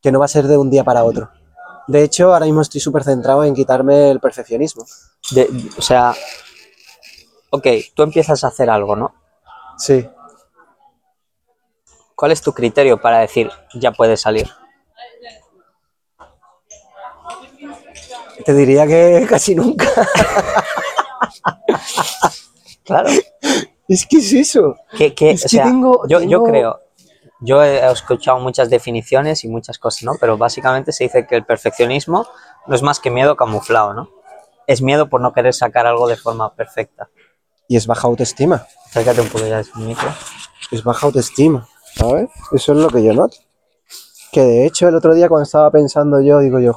Que 0.00 0.10
no 0.12 0.20
va 0.20 0.24
a 0.24 0.28
ser 0.28 0.46
de 0.46 0.56
un 0.56 0.70
día 0.70 0.84
para 0.84 1.04
otro. 1.04 1.28
De 1.88 2.02
hecho, 2.04 2.32
ahora 2.32 2.46
mismo 2.46 2.62
estoy 2.62 2.80
súper 2.80 3.04
centrado 3.04 3.44
en 3.44 3.54
quitarme 3.54 4.10
el 4.10 4.20
perfeccionismo. 4.20 4.84
De- 5.32 5.48
o 5.76 5.82
sea, 5.82 6.14
ok, 7.50 7.66
tú 7.94 8.02
empiezas 8.02 8.44
a 8.44 8.48
hacer 8.48 8.70
algo, 8.70 8.96
¿no? 8.96 9.14
Sí. 9.78 10.08
¿Cuál 12.14 12.32
es 12.32 12.40
tu 12.42 12.52
criterio 12.52 13.00
para 13.00 13.18
decir 13.18 13.50
ya 13.74 13.90
puede 13.92 14.16
salir? 14.16 14.48
Te 18.44 18.54
diría 18.54 18.86
que 18.86 19.26
casi 19.28 19.54
nunca. 19.54 19.86
Claro. 22.84 23.10
Es 23.88 24.06
que 24.06 24.18
es 24.18 24.32
eso. 24.32 24.76
Que, 24.96 25.14
que, 25.14 25.30
Es 25.32 25.42
o 25.42 25.44
que 25.44 25.48
sea, 25.48 25.64
tengo- 25.64 26.06
yo, 26.08 26.20
yo 26.20 26.42
creo, 26.44 26.80
yo 27.44 27.62
he 27.62 27.84
escuchado 27.90 28.38
muchas 28.38 28.70
definiciones 28.70 29.42
y 29.44 29.48
muchas 29.48 29.78
cosas, 29.78 30.04
¿no? 30.04 30.12
Pero 30.20 30.38
básicamente 30.38 30.92
se 30.92 31.04
dice 31.04 31.26
que 31.26 31.34
el 31.34 31.44
perfeccionismo 31.44 32.26
no 32.66 32.74
es 32.74 32.82
más 32.82 33.00
que 33.00 33.10
miedo 33.10 33.36
camuflado, 33.36 33.94
¿no? 33.94 34.10
Es 34.68 34.80
miedo 34.80 35.08
por 35.08 35.20
no 35.20 35.32
querer 35.32 35.52
sacar 35.52 35.86
algo 35.86 36.06
de 36.06 36.16
forma 36.16 36.54
perfecta. 36.54 37.10
Y 37.66 37.76
es 37.76 37.86
baja 37.86 38.06
autoestima. 38.06 38.64
Acércate 38.86 39.20
un 39.20 39.28
poco 39.28 39.44
ya 39.44 39.58
de 39.58 39.66
mi 39.74 39.86
micro. 39.86 40.08
Es 40.70 40.84
baja 40.84 41.06
autoestima. 41.06 41.66
¿Sabes? 41.96 42.30
Eso 42.52 42.72
es 42.72 42.78
lo 42.78 42.88
que 42.88 43.02
yo 43.02 43.12
noto. 43.12 43.36
Que 44.30 44.42
de 44.42 44.66
hecho 44.66 44.88
el 44.88 44.94
otro 44.94 45.12
día 45.12 45.28
cuando 45.28 45.42
estaba 45.42 45.70
pensando 45.70 46.20
yo, 46.20 46.38
digo 46.38 46.60
yo, 46.60 46.74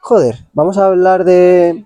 joder, 0.00 0.46
vamos 0.52 0.78
a 0.78 0.86
hablar 0.86 1.24
de, 1.24 1.84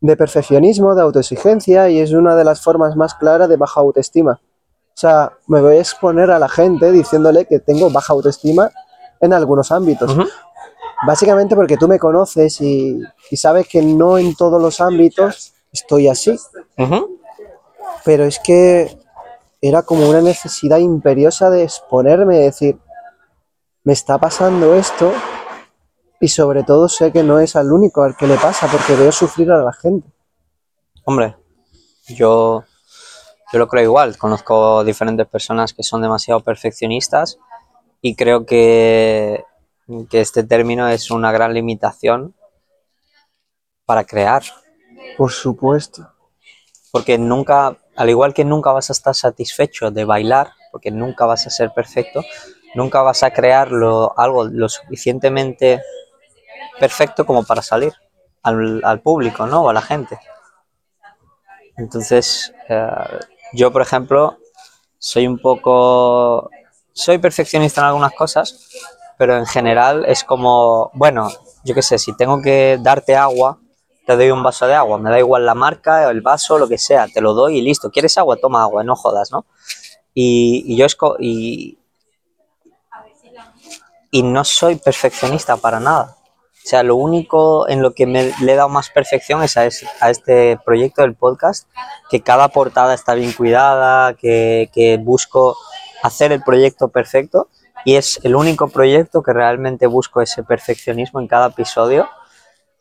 de 0.00 0.16
perfeccionismo, 0.16 0.94
de 0.94 1.02
autoexigencia 1.02 1.88
y 1.88 2.00
es 2.00 2.12
una 2.12 2.36
de 2.36 2.44
las 2.44 2.62
formas 2.62 2.96
más 2.96 3.14
claras 3.14 3.48
de 3.48 3.56
baja 3.56 3.80
autoestima. 3.80 4.40
O 5.00 5.06
sea, 5.08 5.32
me 5.46 5.62
voy 5.62 5.76
a 5.76 5.80
exponer 5.80 6.30
a 6.30 6.38
la 6.38 6.46
gente 6.46 6.92
diciéndole 6.92 7.46
que 7.46 7.58
tengo 7.58 7.88
baja 7.88 8.12
autoestima 8.12 8.70
en 9.18 9.32
algunos 9.32 9.72
ámbitos. 9.72 10.14
Básicamente 11.06 11.56
porque 11.56 11.78
tú 11.78 11.88
me 11.88 11.98
conoces 11.98 12.60
y, 12.60 13.00
y 13.30 13.36
sabes 13.38 13.66
que 13.66 13.80
no 13.80 14.18
en 14.18 14.34
todos 14.34 14.60
los 14.60 14.78
ámbitos 14.78 15.54
estoy 15.72 16.08
así. 16.08 16.38
Pero 18.04 18.24
es 18.24 18.40
que 18.40 18.94
era 19.62 19.84
como 19.84 20.06
una 20.06 20.20
necesidad 20.20 20.76
imperiosa 20.76 21.48
de 21.48 21.62
exponerme, 21.62 22.36
de 22.36 22.42
decir, 22.42 22.78
me 23.84 23.94
está 23.94 24.18
pasando 24.18 24.74
esto 24.74 25.14
y 26.20 26.28
sobre 26.28 26.62
todo 26.62 26.90
sé 26.90 27.10
que 27.10 27.22
no 27.22 27.40
es 27.40 27.56
al 27.56 27.72
único 27.72 28.02
al 28.02 28.18
que 28.18 28.26
le 28.26 28.36
pasa 28.36 28.66
porque 28.70 28.96
veo 28.96 29.12
sufrir 29.12 29.50
a 29.50 29.64
la 29.64 29.72
gente. 29.72 30.12
Hombre, 31.06 31.38
yo, 32.06 32.64
yo 33.52 33.58
lo 33.58 33.68
creo 33.68 33.84
igual. 33.84 34.16
Conozco 34.18 34.84
diferentes 34.84 35.26
personas 35.26 35.72
que 35.74 35.82
son 35.82 36.02
demasiado 36.02 36.40
perfeccionistas 36.40 37.38
y 38.02 38.14
creo 38.16 38.46
que, 38.46 39.44
que 40.10 40.20
este 40.20 40.44
término 40.44 40.88
es 40.88 41.10
una 41.10 41.32
gran 41.32 41.54
limitación 41.54 42.34
para 43.84 44.04
crear. 44.04 44.42
Por 45.16 45.30
supuesto. 45.32 46.12
Porque 46.92 47.18
nunca, 47.18 47.76
al 47.96 48.10
igual 48.10 48.34
que 48.34 48.44
nunca 48.44 48.72
vas 48.72 48.90
a 48.90 48.94
estar 48.94 49.14
satisfecho 49.14 49.90
de 49.90 50.04
bailar, 50.04 50.52
porque 50.72 50.90
nunca 50.90 51.26
vas 51.26 51.46
a 51.46 51.50
ser 51.50 51.72
perfecto, 51.74 52.24
nunca 52.74 53.02
vas 53.02 53.22
a 53.22 53.32
crear 53.32 53.70
lo- 53.72 54.18
algo 54.18 54.44
lo 54.46 54.68
suficientemente 54.68 55.82
perfecto 56.80 57.26
como 57.26 57.44
para 57.44 57.62
salir 57.62 57.92
al, 58.42 58.82
al 58.84 59.00
público, 59.00 59.46
¿no? 59.46 59.62
O 59.64 59.68
a 59.70 59.74
la 59.74 59.82
gente. 59.82 60.18
Entonces, 61.76 62.52
eh, 62.68 62.86
yo, 63.52 63.72
por 63.72 63.82
ejemplo, 63.82 64.38
soy 64.98 65.26
un 65.26 65.38
poco... 65.38 66.50
Soy 66.92 67.18
perfeccionista 67.18 67.80
en 67.80 67.86
algunas 67.86 68.12
cosas, 68.12 68.68
pero 69.16 69.36
en 69.36 69.46
general 69.46 70.04
es 70.06 70.24
como, 70.24 70.90
bueno, 70.92 71.30
yo 71.64 71.74
qué 71.74 71.82
sé, 71.82 71.98
si 71.98 72.16
tengo 72.16 72.42
que 72.42 72.78
darte 72.82 73.16
agua, 73.16 73.58
te 74.06 74.16
doy 74.16 74.30
un 74.30 74.42
vaso 74.42 74.66
de 74.66 74.74
agua, 74.74 74.98
me 74.98 75.10
da 75.10 75.18
igual 75.18 75.46
la 75.46 75.54
marca, 75.54 76.10
el 76.10 76.20
vaso, 76.20 76.58
lo 76.58 76.68
que 76.68 76.78
sea, 76.78 77.06
te 77.06 77.20
lo 77.20 77.32
doy 77.32 77.58
y 77.58 77.62
listo. 77.62 77.90
¿Quieres 77.90 78.18
agua? 78.18 78.36
Toma 78.36 78.62
agua, 78.62 78.82
no 78.82 78.96
jodas, 78.96 79.30
¿no? 79.30 79.46
Y, 80.12 80.76
yo 80.76 80.84
esco 80.84 81.16
y, 81.18 81.78
y 84.10 84.22
no 84.22 84.44
soy 84.44 84.76
perfeccionista 84.76 85.56
para 85.56 85.78
nada. 85.78 86.16
O 86.62 86.68
sea, 86.70 86.82
lo 86.82 86.96
único 86.96 87.68
en 87.68 87.82
lo 87.82 87.94
que 87.94 88.06
me, 88.06 88.32
le 88.42 88.52
he 88.52 88.56
dado 88.56 88.68
más 88.68 88.90
perfección 88.90 89.42
es 89.42 89.56
a, 89.56 89.64
es- 89.66 89.84
a 90.00 90.10
este 90.10 90.58
proyecto 90.64 91.02
del 91.02 91.14
podcast, 91.14 91.68
que 92.10 92.20
cada 92.20 92.48
portada 92.48 92.94
está 92.94 93.14
bien 93.14 93.32
cuidada, 93.32 94.14
que, 94.14 94.70
que 94.72 94.96
busco 94.98 95.56
hacer 96.02 96.32
el 96.32 96.42
proyecto 96.42 96.88
perfecto 96.88 97.48
y 97.84 97.96
es 97.96 98.20
el 98.24 98.36
único 98.36 98.68
proyecto 98.68 99.22
que 99.22 99.32
realmente 99.32 99.86
busco 99.86 100.20
ese 100.20 100.42
perfeccionismo 100.42 101.18
en 101.20 101.28
cada 101.28 101.48
episodio, 101.48 102.08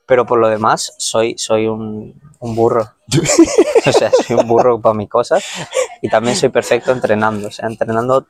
pero 0.05 0.25
por 0.25 0.39
lo 0.39 0.49
demás 0.49 0.93
soy, 0.97 1.37
soy 1.37 1.67
un, 1.67 2.19
un 2.39 2.55
burro. 2.55 2.85
o 3.85 3.91
sea, 3.91 4.11
soy 4.11 4.35
un 4.35 4.47
burro 4.47 4.81
para 4.81 4.93
mis 4.93 5.09
cosas 5.09 5.43
y 6.01 6.09
también 6.09 6.35
soy 6.35 6.49
perfecto 6.49 6.91
entrenando. 6.91 7.47
O 7.47 7.51
sea, 7.51 7.67
entrenando 7.67 8.27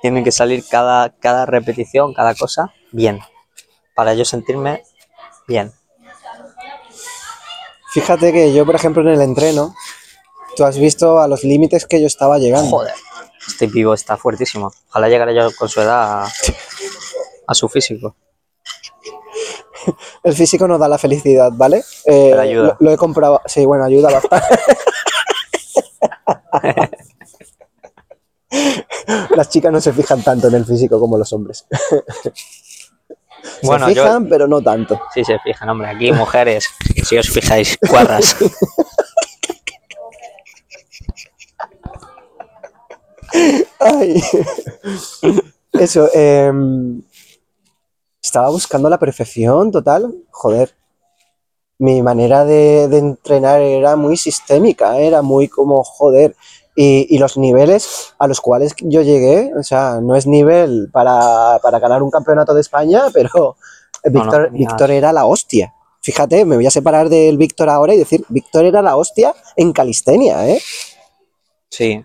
tiene 0.00 0.24
que 0.24 0.32
salir 0.32 0.64
cada, 0.68 1.10
cada 1.10 1.44
repetición, 1.46 2.14
cada 2.14 2.34
cosa 2.34 2.72
bien, 2.92 3.20
para 3.96 4.14
yo 4.14 4.24
sentirme 4.24 4.84
bien. 5.48 5.72
Fíjate 7.92 8.32
que 8.32 8.52
yo, 8.52 8.64
por 8.66 8.74
ejemplo, 8.76 9.02
en 9.02 9.08
el 9.08 9.20
entreno, 9.22 9.74
tú 10.54 10.64
has 10.64 10.78
visto 10.78 11.18
a 11.20 11.26
los 11.26 11.42
límites 11.44 11.86
que 11.86 12.00
yo 12.00 12.06
estaba 12.06 12.38
llegando. 12.38 12.70
Joder, 12.70 12.94
este 13.48 13.68
pivo 13.68 13.94
está 13.94 14.16
fuertísimo. 14.16 14.70
Ojalá 14.90 15.08
llegara 15.08 15.32
yo 15.32 15.48
con 15.56 15.68
su 15.68 15.80
edad 15.80 16.24
a, 16.24 16.32
a 17.48 17.54
su 17.54 17.68
físico. 17.68 18.14
El 20.22 20.34
físico 20.34 20.68
no 20.68 20.78
da 20.78 20.88
la 20.88 20.98
felicidad, 20.98 21.50
¿vale? 21.54 21.78
Eh, 22.04 22.28
Pero 22.30 22.40
ayuda. 22.40 22.76
Lo, 22.80 22.86
lo 22.86 22.92
he 22.92 22.96
comprado. 22.96 23.40
Sí, 23.46 23.64
bueno, 23.64 23.84
ayuda 23.84 24.10
bastante. 24.10 24.58
Las 29.36 29.48
chicas 29.48 29.72
no 29.72 29.80
se 29.80 29.92
fijan 29.92 30.22
tanto 30.22 30.48
en 30.48 30.54
el 30.54 30.64
físico 30.64 30.98
como 30.98 31.16
los 31.18 31.32
hombres. 31.32 31.66
Bueno, 33.62 33.86
se 33.88 33.94
yo 33.94 34.04
fijan, 34.04 34.28
pero 34.28 34.46
no 34.46 34.60
tanto. 34.62 35.00
sí 35.14 35.24
se 35.24 35.38
fijan, 35.40 35.68
hombre. 35.68 35.88
Aquí 35.88 36.12
mujeres, 36.12 36.68
si 37.04 37.16
os 37.18 37.28
fijáis, 37.28 37.76
cuarras. 37.88 38.36
Ay. 43.80 44.22
Eso, 45.72 46.08
em, 46.14 47.02
estaba 48.22 48.50
buscando 48.50 48.88
la 48.88 48.98
perfección 48.98 49.70
total. 49.70 50.14
Joder. 50.30 50.74
Mi 51.78 52.00
manera 52.00 52.44
de, 52.46 52.88
de 52.88 52.98
entrenar 52.98 53.60
era 53.60 53.96
muy 53.96 54.16
sistémica, 54.16 54.96
era 54.96 55.20
muy 55.20 55.48
como, 55.48 55.84
joder. 55.84 56.34
Y, 56.76 57.06
y 57.08 57.18
los 57.18 57.38
niveles 57.38 58.14
a 58.18 58.26
los 58.26 58.40
cuales 58.40 58.74
yo 58.78 59.00
llegué, 59.00 59.50
o 59.58 59.62
sea, 59.62 59.98
no 60.02 60.14
es 60.14 60.26
nivel 60.26 60.90
para, 60.92 61.58
para 61.62 61.78
ganar 61.78 62.02
un 62.02 62.10
campeonato 62.10 62.52
de 62.52 62.60
España, 62.60 63.04
pero 63.12 63.56
No, 64.04 64.12
no, 64.12 64.22
Víctor, 64.22 64.50
Víctor 64.50 64.90
era 64.90 65.12
la 65.12 65.24
hostia. 65.24 65.72
Fíjate, 66.02 66.44
me 66.44 66.56
voy 66.56 66.66
a 66.66 66.70
separar 66.70 67.08
del 67.08 67.38
Víctor 67.38 67.70
ahora 67.70 67.94
y 67.94 67.98
decir, 67.98 68.24
Víctor 68.28 68.64
era 68.66 68.82
la 68.82 68.96
hostia 68.96 69.34
en 69.56 69.72
calistenia, 69.72 70.48
¿eh? 70.48 70.60
Sí, 71.70 72.04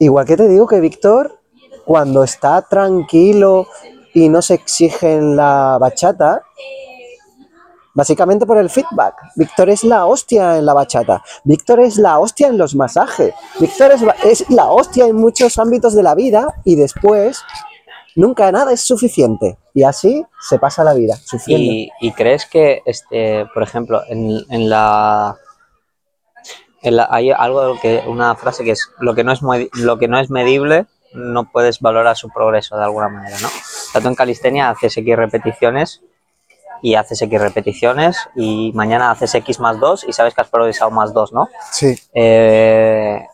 Igual 0.00 0.26
que 0.26 0.36
te 0.36 0.48
digo 0.48 0.66
que 0.66 0.80
Víctor, 0.80 1.40
cuando 1.84 2.22
está 2.22 2.62
tranquilo 2.62 3.66
y 4.14 4.28
no 4.28 4.42
se 4.42 4.54
exige 4.54 5.14
en 5.14 5.36
la 5.36 5.76
bachata, 5.80 6.42
básicamente 7.98 8.46
por 8.46 8.58
el 8.58 8.70
feedback. 8.70 9.16
Víctor 9.34 9.70
es 9.70 9.82
la 9.82 10.06
hostia 10.06 10.56
en 10.56 10.66
la 10.66 10.72
bachata. 10.72 11.20
Víctor 11.42 11.80
es 11.80 11.96
la 11.96 12.20
hostia 12.20 12.46
en 12.46 12.56
los 12.56 12.76
masajes. 12.76 13.34
Víctor 13.58 13.90
es, 13.90 14.02
es 14.24 14.50
la 14.50 14.66
hostia 14.66 15.06
en 15.06 15.16
muchos 15.16 15.58
ámbitos 15.58 15.94
de 15.94 16.04
la 16.04 16.14
vida 16.14 16.46
y 16.62 16.76
después 16.76 17.42
nunca 18.14 18.52
nada 18.52 18.72
es 18.72 18.82
suficiente. 18.82 19.58
Y 19.74 19.82
así 19.82 20.24
se 20.40 20.60
pasa 20.60 20.84
la 20.84 20.94
vida. 20.94 21.16
¿Y, 21.48 22.12
crees 22.12 22.46
que, 22.46 22.82
este, 22.86 23.46
por 23.52 23.64
ejemplo, 23.64 24.02
en, 24.06 24.44
en 24.48 24.70
la, 24.70 25.36
hay 27.10 27.32
algo 27.32 27.80
que, 27.80 28.04
una 28.06 28.36
frase 28.36 28.62
que 28.62 28.70
es 28.70 28.92
lo 29.00 29.16
que 29.16 29.24
no 29.24 29.32
es 29.32 29.40
lo 29.74 29.98
que 29.98 30.06
no 30.06 30.20
es 30.20 30.30
medible, 30.30 30.86
no 31.14 31.50
puedes 31.50 31.80
valorar 31.80 32.16
su 32.16 32.28
progreso 32.28 32.76
de 32.76 32.84
alguna 32.84 33.08
manera, 33.08 33.38
¿no? 33.40 33.48
O 33.48 33.90
sea, 33.90 34.00
tú 34.00 34.06
en 34.06 34.14
calistenia 34.14 34.70
haces 34.70 34.96
X 34.96 35.16
repeticiones 35.16 36.02
y 36.82 36.94
haces 36.94 37.20
X 37.22 37.40
repeticiones 37.40 38.28
y 38.34 38.72
mañana 38.74 39.10
haces 39.10 39.34
X 39.34 39.60
más 39.60 39.78
2 39.80 40.06
y 40.08 40.12
sabes 40.12 40.34
que 40.34 40.40
has 40.40 40.48
progresado 40.48 40.90
más 40.90 41.12
2, 41.12 41.32
¿no? 41.32 41.48
Sí, 41.70 41.98
Eh, 42.12 43.26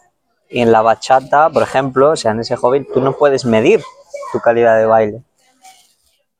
y 0.50 0.60
en 0.60 0.70
la 0.70 0.82
bachata, 0.82 1.50
por 1.50 1.62
ejemplo, 1.62 2.10
o 2.10 2.16
sea, 2.16 2.32
en 2.32 2.40
ese 2.40 2.56
hobby, 2.56 2.84
tú 2.84 3.00
no 3.00 3.12
puedes 3.12 3.44
medir 3.44 3.82
tu 4.32 4.40
calidad 4.40 4.78
de 4.78 4.86
baile. 4.86 5.22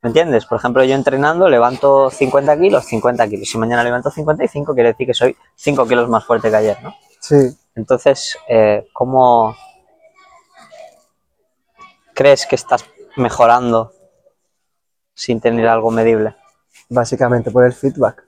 ¿Me 0.03 0.09
entiendes? 0.09 0.45
Por 0.45 0.59
ejemplo, 0.59 0.85
yo 0.85 0.95
entrenando 0.95 1.49
levanto 1.49 2.11
50 2.11 2.59
kilos, 2.59 2.85
50 2.85 3.27
kilos. 3.27 3.49
Si 3.49 3.57
mañana 3.57 3.83
levanto 3.83 4.11
55, 4.11 4.75
quiere 4.75 4.91
decir 4.91 5.07
que 5.07 5.15
soy 5.15 5.35
5 5.57 5.87
kilos 5.89 6.09
más 6.09 6.25
fuerte 6.25 6.51
que 6.51 6.57
ayer, 6.57 6.83
¿no? 6.83 6.95
sí. 7.21 7.57
Entonces, 7.77 8.39
eh, 8.49 8.87
¿cómo 8.93 9.57
crees 12.15 12.47
que 12.47 12.55
estás 12.55 12.85
mejorando 13.17 13.93
sin 15.15 15.41
tener 15.41 15.67
algo 15.67 15.91
medible? 15.91 16.37
Básicamente 16.89 17.51
por 17.51 17.65
el 17.65 17.73
feedback. 17.73 18.23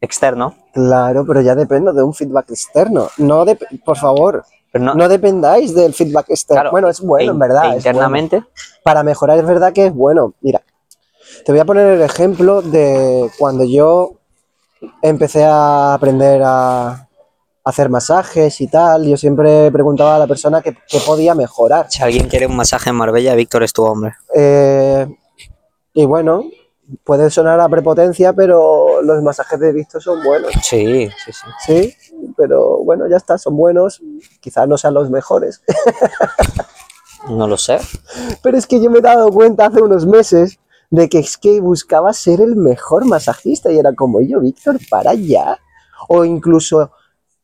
Externo. 0.00 0.54
Claro, 0.72 1.24
pero 1.26 1.40
ya 1.42 1.54
dependo 1.54 1.92
de 1.92 2.02
un 2.02 2.14
feedback 2.14 2.50
externo. 2.50 3.08
No 3.18 3.44
dep- 3.44 3.82
por 3.84 3.98
favor, 3.98 4.44
Pero 4.72 4.84
no, 4.84 4.94
no 4.94 5.08
dependáis 5.08 5.74
del 5.74 5.92
feedback 5.92 6.30
externo. 6.30 6.60
claro, 6.62 6.70
bueno, 6.70 6.88
es 6.88 7.00
bueno, 7.00 7.30
e- 7.32 7.34
en 7.34 7.38
verdad. 7.38 7.62
e 7.64 7.66
bueno. 7.66 7.76
internamente, 7.78 8.44
Para 8.82 9.02
mejorar 9.02 9.38
es 9.38 9.46
verdad 9.46 9.72
que 9.72 9.86
es 9.86 9.94
bueno. 9.94 10.32
Mira, 10.40 10.62
te 11.44 11.52
voy 11.52 11.60
a 11.60 11.64
poner 11.64 11.86
el 11.88 12.02
ejemplo 12.02 12.62
de 12.62 13.30
cuando 13.38 13.64
yo 13.64 14.12
empecé 15.02 15.44
a 15.44 15.92
aprender 15.94 16.40
a 16.44 17.06
hacer 17.64 17.90
masajes 17.90 18.58
y 18.62 18.68
tal. 18.68 19.06
Yo 19.06 19.16
siempre 19.18 19.70
preguntaba 19.70 20.16
a 20.16 20.18
la 20.20 20.26
persona 20.26 20.62
qué 20.62 20.74
podía 21.06 21.34
mejorar. 21.34 21.86
si 21.90 22.02
alguien 22.02 22.26
quiere 22.28 22.46
un 22.46 22.56
masaje 22.56 22.88
en 22.88 22.96
Marbella, 22.96 23.34
Víctor 23.34 23.62
es 23.64 23.72
tu 23.74 23.84
hombre. 23.84 24.14
Eh, 24.34 25.06
y 25.92 26.04
bueno, 26.06 26.44
puede 27.04 27.30
sonar 27.30 27.60
a 27.60 27.68
prepotencia, 27.68 28.32
pero 28.32 29.02
los 29.02 29.22
masajes 29.22 29.58
de 29.60 29.72
Víctor 29.72 30.02
son 30.02 30.22
buenos. 30.22 30.52
Sí, 30.62 31.08
sí, 31.24 31.32
sí. 31.32 31.46
Sí, 31.66 32.34
pero 32.36 32.78
bueno, 32.84 33.08
ya 33.08 33.16
está, 33.16 33.38
son 33.38 33.56
buenos. 33.56 34.02
Quizás 34.40 34.68
no 34.68 34.76
sean 34.78 34.94
los 34.94 35.10
mejores. 35.10 35.62
No 37.28 37.46
lo 37.46 37.58
sé. 37.58 37.78
Pero 38.42 38.56
es 38.56 38.66
que 38.66 38.80
yo 38.80 38.90
me 38.90 38.98
he 38.98 39.02
dado 39.02 39.30
cuenta 39.30 39.66
hace 39.66 39.82
unos 39.82 40.06
meses 40.06 40.58
de 40.90 41.08
que 41.08 41.18
es 41.18 41.36
que 41.36 41.60
buscaba 41.60 42.12
ser 42.12 42.40
el 42.40 42.56
mejor 42.56 43.04
masajista 43.04 43.70
y 43.70 43.78
era 43.78 43.94
como 43.94 44.20
yo, 44.20 44.40
Víctor, 44.40 44.78
para 44.88 45.14
ya. 45.14 45.58
O 46.08 46.24
incluso 46.24 46.92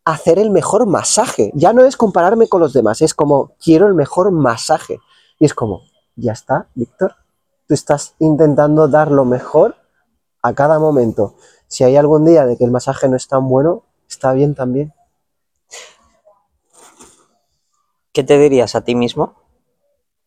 hacer 0.04 0.38
el 0.38 0.50
mejor 0.50 0.86
masaje. 0.86 1.50
Ya 1.54 1.72
no 1.72 1.84
es 1.84 1.96
compararme 1.96 2.48
con 2.48 2.60
los 2.60 2.72
demás, 2.72 3.02
es 3.02 3.14
como 3.14 3.52
quiero 3.62 3.86
el 3.86 3.94
mejor 3.94 4.30
masaje. 4.32 4.98
Y 5.38 5.44
es 5.44 5.54
como, 5.54 5.82
ya 6.14 6.32
está, 6.32 6.68
Víctor. 6.74 7.14
Tú 7.66 7.74
estás 7.74 8.14
intentando 8.18 8.88
dar 8.88 9.10
lo 9.10 9.24
mejor 9.24 9.76
a 10.42 10.54
cada 10.54 10.78
momento. 10.78 11.34
Si 11.66 11.84
hay 11.84 11.96
algún 11.96 12.24
día 12.24 12.46
de 12.46 12.56
que 12.56 12.64
el 12.64 12.70
masaje 12.70 13.08
no 13.08 13.16
es 13.16 13.26
tan 13.26 13.48
bueno, 13.48 13.82
está 14.08 14.32
bien 14.32 14.54
también. 14.54 14.92
¿Qué 18.12 18.22
te 18.22 18.38
dirías 18.38 18.74
a 18.74 18.82
ti 18.82 18.94
mismo? 18.94 19.34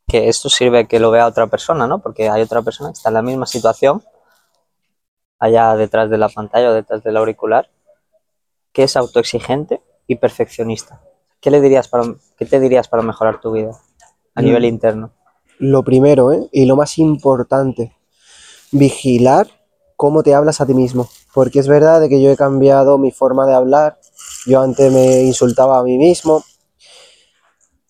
Que 0.07 0.27
esto 0.29 0.49
sirve 0.49 0.87
que 0.87 0.99
lo 0.99 1.11
vea 1.11 1.25
otra 1.27 1.47
persona, 1.47 1.87
¿no? 1.87 1.99
Porque 1.99 2.29
hay 2.29 2.41
otra 2.41 2.61
persona 2.61 2.89
que 2.89 2.97
está 2.97 3.09
en 3.09 3.15
la 3.15 3.21
misma 3.21 3.45
situación, 3.45 4.03
allá 5.39 5.75
detrás 5.75 6.09
de 6.09 6.17
la 6.17 6.29
pantalla 6.29 6.69
o 6.69 6.73
detrás 6.73 7.03
del 7.03 7.17
auricular, 7.17 7.69
que 8.73 8.83
es 8.83 8.97
autoexigente 8.97 9.81
y 10.07 10.15
perfeccionista. 10.15 11.01
¿Qué, 11.39 11.49
le 11.51 11.61
dirías 11.61 11.87
para, 11.87 12.03
¿Qué 12.37 12.45
te 12.45 12.59
dirías 12.59 12.87
para 12.87 13.01
mejorar 13.01 13.39
tu 13.39 13.51
vida 13.53 13.71
a 14.35 14.41
Mm. 14.41 14.45
nivel 14.45 14.65
interno? 14.65 15.11
Lo 15.59 15.83
primero, 15.83 16.31
¿eh? 16.31 16.49
y 16.51 16.65
lo 16.65 16.75
más 16.75 16.97
importante, 16.97 17.93
vigilar 18.71 19.47
cómo 19.95 20.23
te 20.23 20.33
hablas 20.33 20.61
a 20.61 20.65
ti 20.65 20.73
mismo. 20.73 21.09
porque 21.33 21.59
es 21.59 21.67
verdad 21.67 22.01
de 22.01 22.09
que 22.09 22.21
yo 22.21 22.31
he 22.31 22.37
cambiado 22.37 22.97
mi 22.97 23.11
forma 23.11 23.45
de 23.45 23.53
hablar. 23.53 23.99
Yo 24.47 24.61
antes 24.61 24.91
me 24.91 25.23
insultaba 25.23 25.77
a 25.79 25.83
mí 25.83 25.97
mismo 25.97 26.43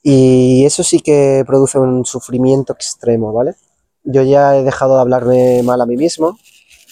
y 0.04 0.66
eso 0.66 0.84
sí 0.84 1.00
que 1.00 1.44
produce 1.46 1.78
un 1.78 2.06
sufrimiento 2.06 2.74
extremo, 2.74 3.32
¿vale? 3.32 3.56
Yo 4.04 4.24
ya 4.24 4.58
he 4.58 4.64
dejado 4.64 4.96
de 4.96 5.02
hablarme 5.02 5.64
mal 5.64 5.80
a 5.82 5.86
mí 5.86 5.98
mismo, 5.98 6.38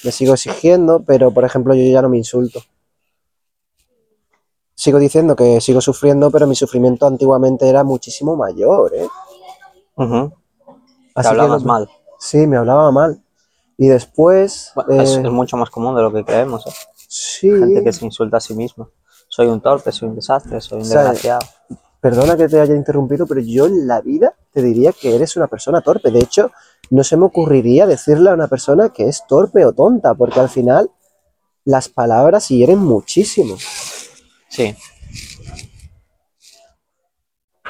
me 0.04 0.12
sigo 0.12 0.34
exigiendo, 0.36 1.04
pero 1.04 1.32
por 1.32 1.46
ejemplo 1.46 1.74
yo 1.74 1.84
ya 1.84 2.02
no 2.02 2.10
me 2.10 2.18
insulto. 2.18 2.62
Sigo 4.76 5.00
diciendo 5.00 5.36
que 5.36 5.60
sigo 5.60 5.82
sufriendo, 5.82 6.30
pero 6.30 6.46
mi 6.46 6.56
sufrimiento 6.56 7.08
antiguamente 7.08 7.68
era 7.68 7.84
muchísimo 7.84 8.36
mayor, 8.36 8.94
¿eh? 8.94 9.08
Te 9.96 10.37
Así 11.20 11.28
que 11.30 11.32
hablabas 11.42 11.62
lo- 11.64 11.68
mal. 11.68 11.90
Sí, 12.20 12.48
me 12.48 12.58
hablaba 12.58 12.92
mal. 12.92 13.22
Y 13.78 13.88
después... 13.88 14.72
Bueno, 14.76 15.02
es, 15.02 15.18
eh, 15.18 15.22
es 15.24 15.32
mucho 15.32 15.56
más 15.58 15.70
común 15.70 15.96
de 15.96 16.02
lo 16.02 16.12
que 16.12 16.24
creemos. 16.26 16.66
¿eh? 16.68 16.72
sí, 17.08 17.50
Gente 17.50 17.84
que 17.84 17.94
se 17.94 18.06
insulta 18.06 18.38
a 18.38 18.40
sí 18.40 18.54
misma. 18.56 18.90
Soy 19.28 19.48
un 19.48 19.62
torpe, 19.62 19.92
soy 19.92 20.10
un 20.10 20.16
desastre, 20.16 20.60
soy 20.62 20.78
un 20.78 20.84
O 20.84 20.86
sea, 20.86 21.02
desgraciado. 21.02 21.40
perdona 22.00 22.36
que 22.38 22.48
te 22.48 22.60
haya 22.60 22.74
interrumpido, 22.76 23.28
pero 23.28 23.42
yo 23.42 23.66
en 23.68 23.86
la 23.88 24.02
vida 24.02 24.34
te 24.52 24.62
diría 24.62 24.94
que 24.94 25.16
eres 25.16 25.36
una 25.36 25.48
persona 25.48 25.82
torpe. 25.82 26.10
De 26.12 26.20
hecho, 26.20 26.52
no 26.90 27.04
se 27.04 27.18
me 27.18 27.26
ocurriría 27.26 27.86
decirle 27.86 28.30
a 28.30 28.34
una 28.34 28.48
persona 28.48 28.90
que 28.90 29.08
es 29.08 29.24
torpe 29.28 29.66
o 29.66 29.74
tonta, 29.74 30.14
porque 30.16 30.40
al 30.40 30.50
final 30.50 30.90
las 31.66 31.90
palabras 31.90 32.48
hieren 32.48 32.80
muchísimo. 32.80 33.58
Sí. 34.50 34.76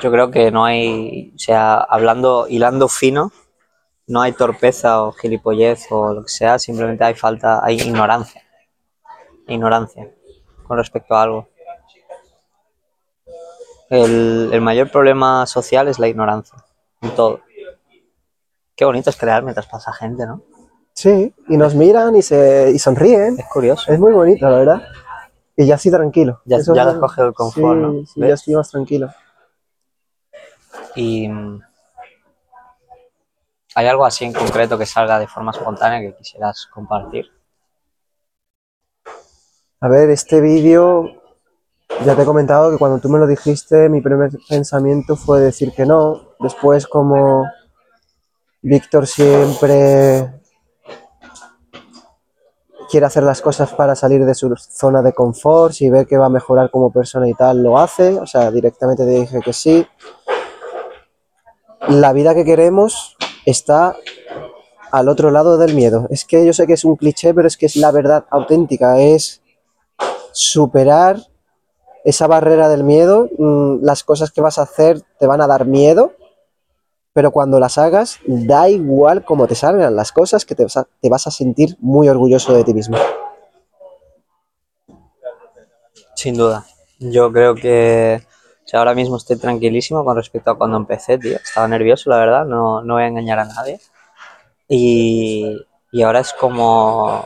Yo 0.01 0.11
creo 0.11 0.29
que 0.29 0.51
no 0.51 0.63
hay, 0.65 1.31
o 1.35 1.39
sea, 1.39 1.75
hablando, 1.77 2.47
hilando 2.47 2.87
fino, 2.87 3.31
no 4.05 4.21
hay 4.21 4.31
torpeza 4.33 5.03
o 5.03 5.11
gilipollez 5.11 5.87
o 5.89 6.13
lo 6.13 6.21
que 6.23 6.29
sea, 6.29 6.59
simplemente 6.59 7.03
hay 7.03 7.15
falta, 7.15 7.63
hay 7.65 7.81
ignorancia. 7.81 8.41
Ignorancia 9.47 10.11
con 10.67 10.77
respecto 10.77 11.15
a 11.15 11.23
algo. 11.23 11.47
El, 13.89 14.49
el 14.51 14.61
mayor 14.61 14.91
problema 14.91 15.45
social 15.45 15.87
es 15.87 15.97
la 15.97 16.07
ignorancia, 16.09 16.57
en 17.01 17.11
todo. 17.15 17.39
Qué 18.75 18.85
bonito 18.85 19.09
es 19.09 19.15
crear 19.17 19.43
mientras 19.43 19.65
pasa 19.65 19.91
gente, 19.93 20.25
¿no? 20.27 20.41
Sí, 20.93 21.33
y 21.47 21.57
nos 21.57 21.73
miran 21.73 22.15
y, 22.15 22.21
se, 22.21 22.71
y 22.73 22.79
sonríen. 22.79 23.39
Es 23.39 23.45
curioso. 23.51 23.91
Es 23.91 23.99
muy 23.99 24.11
bonito, 24.11 24.47
la 24.49 24.57
verdad. 24.57 24.87
Y 25.55 25.65
ya 25.65 25.75
estoy 25.75 25.91
tranquilo. 25.91 26.41
Ya- 26.45 26.57
Eso 26.57 26.75
ya 26.75 26.83
es- 26.83 26.87
has 26.89 26.95
cogido 26.97 27.27
el 27.27 27.33
confort, 27.33 27.77
sí, 27.77 27.81
¿no? 27.81 28.05
Sí, 28.05 28.19
ya 28.21 28.33
estoy 28.33 28.55
más 28.55 28.69
tranquilo. 28.69 29.09
Y 30.97 31.29
hay 33.75 33.87
algo 33.87 34.03
así 34.03 34.25
en 34.25 34.33
concreto 34.33 34.79
que 34.79 34.87
salga 34.87 35.19
de 35.19 35.27
forma 35.27 35.51
espontánea 35.51 36.01
que 36.01 36.17
quisieras 36.17 36.65
compartir. 36.73 37.27
A 39.79 39.87
ver, 39.87 40.09
este 40.09 40.41
vídeo, 40.41 41.21
ya 42.03 42.15
te 42.15 42.23
he 42.23 42.25
comentado 42.25 42.71
que 42.71 42.79
cuando 42.79 42.97
tú 42.97 43.09
me 43.09 43.19
lo 43.19 43.27
dijiste, 43.27 43.89
mi 43.89 44.01
primer 44.01 44.31
pensamiento 44.49 45.15
fue 45.15 45.39
decir 45.39 45.71
que 45.71 45.85
no. 45.85 46.33
Después, 46.39 46.87
como 46.87 47.45
Víctor 48.63 49.05
siempre 49.05 50.41
quiere 52.89 53.05
hacer 53.05 53.21
las 53.21 53.39
cosas 53.39 53.71
para 53.73 53.95
salir 53.95 54.25
de 54.25 54.33
su 54.33 54.51
zona 54.57 55.03
de 55.03 55.13
confort, 55.13 55.73
si 55.73 55.91
ve 55.91 56.07
que 56.07 56.17
va 56.17 56.25
a 56.25 56.29
mejorar 56.29 56.71
como 56.71 56.91
persona 56.91 57.29
y 57.29 57.35
tal, 57.35 57.61
lo 57.61 57.77
hace. 57.77 58.17
O 58.19 58.25
sea, 58.25 58.49
directamente 58.49 59.05
te 59.05 59.11
dije 59.11 59.39
que 59.41 59.53
sí. 59.53 59.87
La 61.89 62.11
vida 62.11 62.35
que 62.35 62.43
queremos 62.43 63.15
está 63.45 63.95
al 64.91 65.07
otro 65.07 65.31
lado 65.31 65.57
del 65.57 65.73
miedo. 65.73 66.07
Es 66.09 66.25
que 66.25 66.45
yo 66.45 66.51
sé 66.51 66.67
que 66.67 66.73
es 66.73 66.83
un 66.83 66.97
cliché, 66.97 67.33
pero 67.33 67.47
es 67.47 67.55
que 67.55 67.65
es 67.65 67.75
la 67.77 67.91
verdad 67.91 68.25
auténtica. 68.29 68.99
Es 68.99 69.41
superar 70.33 71.17
esa 72.03 72.27
barrera 72.27 72.67
del 72.67 72.83
miedo. 72.83 73.29
mm, 73.37 73.83
Las 73.83 74.03
cosas 74.03 74.31
que 74.31 74.41
vas 74.41 74.57
a 74.57 74.63
hacer 74.63 75.01
te 75.17 75.27
van 75.27 75.41
a 75.41 75.47
dar 75.47 75.65
miedo, 75.65 76.13
pero 77.13 77.31
cuando 77.31 77.59
las 77.59 77.77
hagas, 77.77 78.19
da 78.25 78.69
igual 78.69 79.23
cómo 79.23 79.47
te 79.47 79.55
salgan 79.55 79.95
las 79.95 80.11
cosas, 80.11 80.45
que 80.45 80.55
te 80.55 80.63
vas 80.63 80.77
a, 80.77 80.87
te 81.01 81.09
vas 81.09 81.25
a 81.27 81.31
sentir 81.31 81.77
muy 81.79 82.09
orgulloso 82.09 82.53
de 82.53 82.63
ti 82.63 82.73
mismo. 82.73 82.97
Sin 86.15 86.35
duda. 86.35 86.65
Yo 86.99 87.31
creo 87.31 87.55
que 87.55 88.23
sea, 88.69 88.79
ahora 88.79 88.93
mismo 88.93 89.17
estoy 89.17 89.37
tranquilísimo 89.37 90.03
con 90.03 90.15
respecto 90.15 90.51
a 90.51 90.57
cuando 90.57 90.77
empecé, 90.77 91.17
tío. 91.17 91.37
Estaba 91.37 91.67
nervioso, 91.67 92.09
la 92.09 92.17
verdad, 92.17 92.45
no, 92.45 92.81
no 92.81 92.95
voy 92.95 93.03
a 93.03 93.07
engañar 93.07 93.39
a 93.39 93.45
nadie. 93.45 93.79
Y, 94.67 95.65
y 95.91 96.01
ahora 96.01 96.19
es 96.19 96.33
como... 96.33 97.25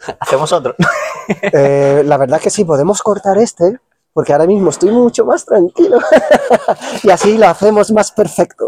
Hacemos 0.20 0.52
otro. 0.52 0.74
Eh, 1.52 2.02
la 2.04 2.16
verdad 2.16 2.40
que 2.40 2.50
sí, 2.50 2.64
podemos 2.64 3.02
cortar 3.02 3.38
este, 3.38 3.78
porque 4.12 4.32
ahora 4.32 4.48
mismo 4.48 4.70
estoy 4.70 4.90
mucho 4.90 5.24
más 5.24 5.44
tranquilo. 5.44 6.00
y 7.04 7.10
así 7.10 7.38
lo 7.38 7.46
hacemos 7.46 7.92
más 7.92 8.10
perfecto. 8.10 8.66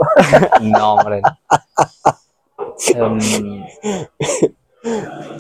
No, 0.60 0.94
hombre. 0.94 1.22
Em, 2.86 3.18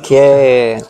¿Qué, 0.02 0.82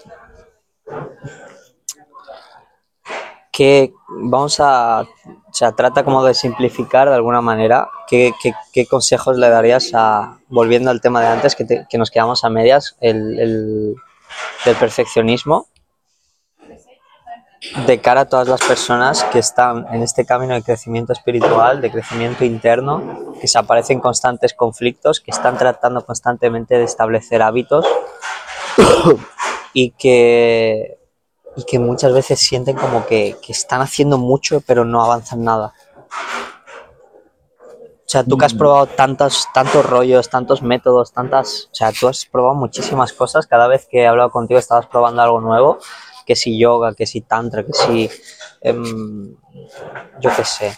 qué 3.53 3.93
vamos 4.09 4.59
a, 4.61 5.03
o 5.03 5.53
sea, 5.53 5.73
trata 5.73 6.05
como 6.05 6.25
de 6.25 6.35
simplificar 6.35 7.09
de 7.09 7.15
alguna 7.15 7.41
manera, 7.43 7.89
¿qué, 8.09 8.33
qué- 8.43 8.55
qué 8.73 8.87
consejos 8.87 9.37
le 9.37 9.49
darías 9.51 9.91
a, 9.95 10.39
volviendo 10.49 10.91
al 10.91 11.01
tema 11.03 11.21
de 11.21 11.27
antes, 11.29 11.55
que, 11.55 11.65
te- 11.65 11.87
que 11.89 11.99
nos 11.99 12.11
quedamos 12.11 12.45
a 12.45 12.49
medias, 12.49 12.97
el, 13.01 13.39
el- 13.39 13.95
del 14.65 14.77
perfeccionismo, 14.77 15.67
de 17.87 18.01
cara 18.01 18.23
a 18.23 18.25
todas 18.29 18.49
las 18.49 18.61
personas 18.63 19.23
que 19.25 19.39
están 19.39 19.87
en 19.93 20.03
este 20.03 20.25
camino 20.25 20.55
de 20.55 20.63
crecimiento 20.63 21.13
espiritual, 21.13 21.81
de 21.81 21.91
crecimiento 21.93 22.45
interno, 22.45 23.35
que 23.41 23.47
se 23.47 23.59
aparecen 23.59 24.01
constantes 24.01 24.53
conflictos, 24.55 25.21
que 25.21 25.31
están 25.31 25.57
tratando 25.59 26.05
constantemente 26.05 26.77
de 26.77 26.85
establecer 26.85 27.41
hábitos 27.43 27.87
y 29.75 29.91
que, 29.93 30.99
y 31.57 31.65
que 31.65 31.79
muchas 31.79 32.13
veces 32.13 32.41
sienten 32.41 32.77
como 32.77 33.07
que, 33.07 33.37
que 33.43 33.53
están 33.53 33.81
haciendo 33.81 34.19
mucho 34.19 34.63
pero 34.67 34.85
no 34.85 35.03
avanzan 35.03 35.45
nada. 35.45 35.75
O 38.05 38.11
sea, 38.13 38.25
tú 38.25 38.37
que 38.37 38.45
has 38.45 38.53
probado 38.53 38.87
tantos, 38.89 39.49
tantos 39.55 39.87
rollos, 39.87 40.29
tantos 40.29 40.61
métodos, 40.61 41.15
tantas... 41.15 41.71
O 41.73 41.75
sea, 41.75 41.93
tú 41.93 42.09
has 42.09 42.27
probado 42.27 42.55
muchísimas 42.55 43.11
cosas. 43.15 43.47
Cada 43.47 43.67
vez 43.69 43.87
que 43.91 44.01
he 44.01 44.07
hablado 44.07 44.31
contigo 44.31 44.61
estabas 44.61 44.87
probando 44.87 45.23
algo 45.23 45.41
nuevo. 45.41 45.79
Que 46.27 46.37
si 46.37 46.59
yoga, 46.59 46.93
que 46.95 47.07
si 47.07 47.23
tantra, 47.23 47.65
que 47.65 47.73
si... 47.73 48.11
em, 48.61 49.35
yo 50.21 50.31
qué 50.37 50.45
sé. 50.45 50.77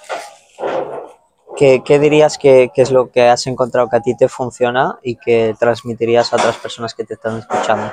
¿Qué, 1.56 1.82
qué 1.84 1.98
dirías 1.98 2.38
que, 2.38 2.70
que 2.72 2.82
es 2.82 2.92
lo 2.92 3.10
que 3.10 3.28
has 3.28 3.48
encontrado 3.48 3.88
que 3.88 3.96
a 3.96 4.00
ti 4.00 4.16
te 4.16 4.28
funciona 4.28 5.00
y 5.02 5.16
que 5.16 5.56
transmitirías 5.58 6.32
a 6.32 6.36
otras 6.36 6.56
personas 6.58 6.94
que 6.94 7.02
te 7.02 7.14
están 7.14 7.38
escuchando? 7.38 7.90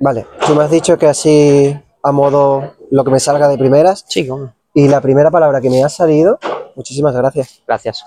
Vale, 0.00 0.26
tú 0.46 0.54
me 0.54 0.64
has 0.64 0.70
dicho 0.70 0.96
que 0.98 1.06
así 1.06 1.76
a 2.02 2.12
modo 2.12 2.74
lo 2.90 3.04
que 3.04 3.10
me 3.10 3.20
salga 3.20 3.48
de 3.48 3.58
primeras. 3.58 4.04
Sí, 4.08 4.26
¿cómo? 4.26 4.52
Y 4.74 4.88
la 4.88 5.00
primera 5.00 5.30
palabra 5.30 5.60
que 5.60 5.70
me 5.70 5.82
ha 5.82 5.88
salido, 5.88 6.38
muchísimas 6.76 7.14
gracias, 7.14 7.62
Gracias. 7.66 8.04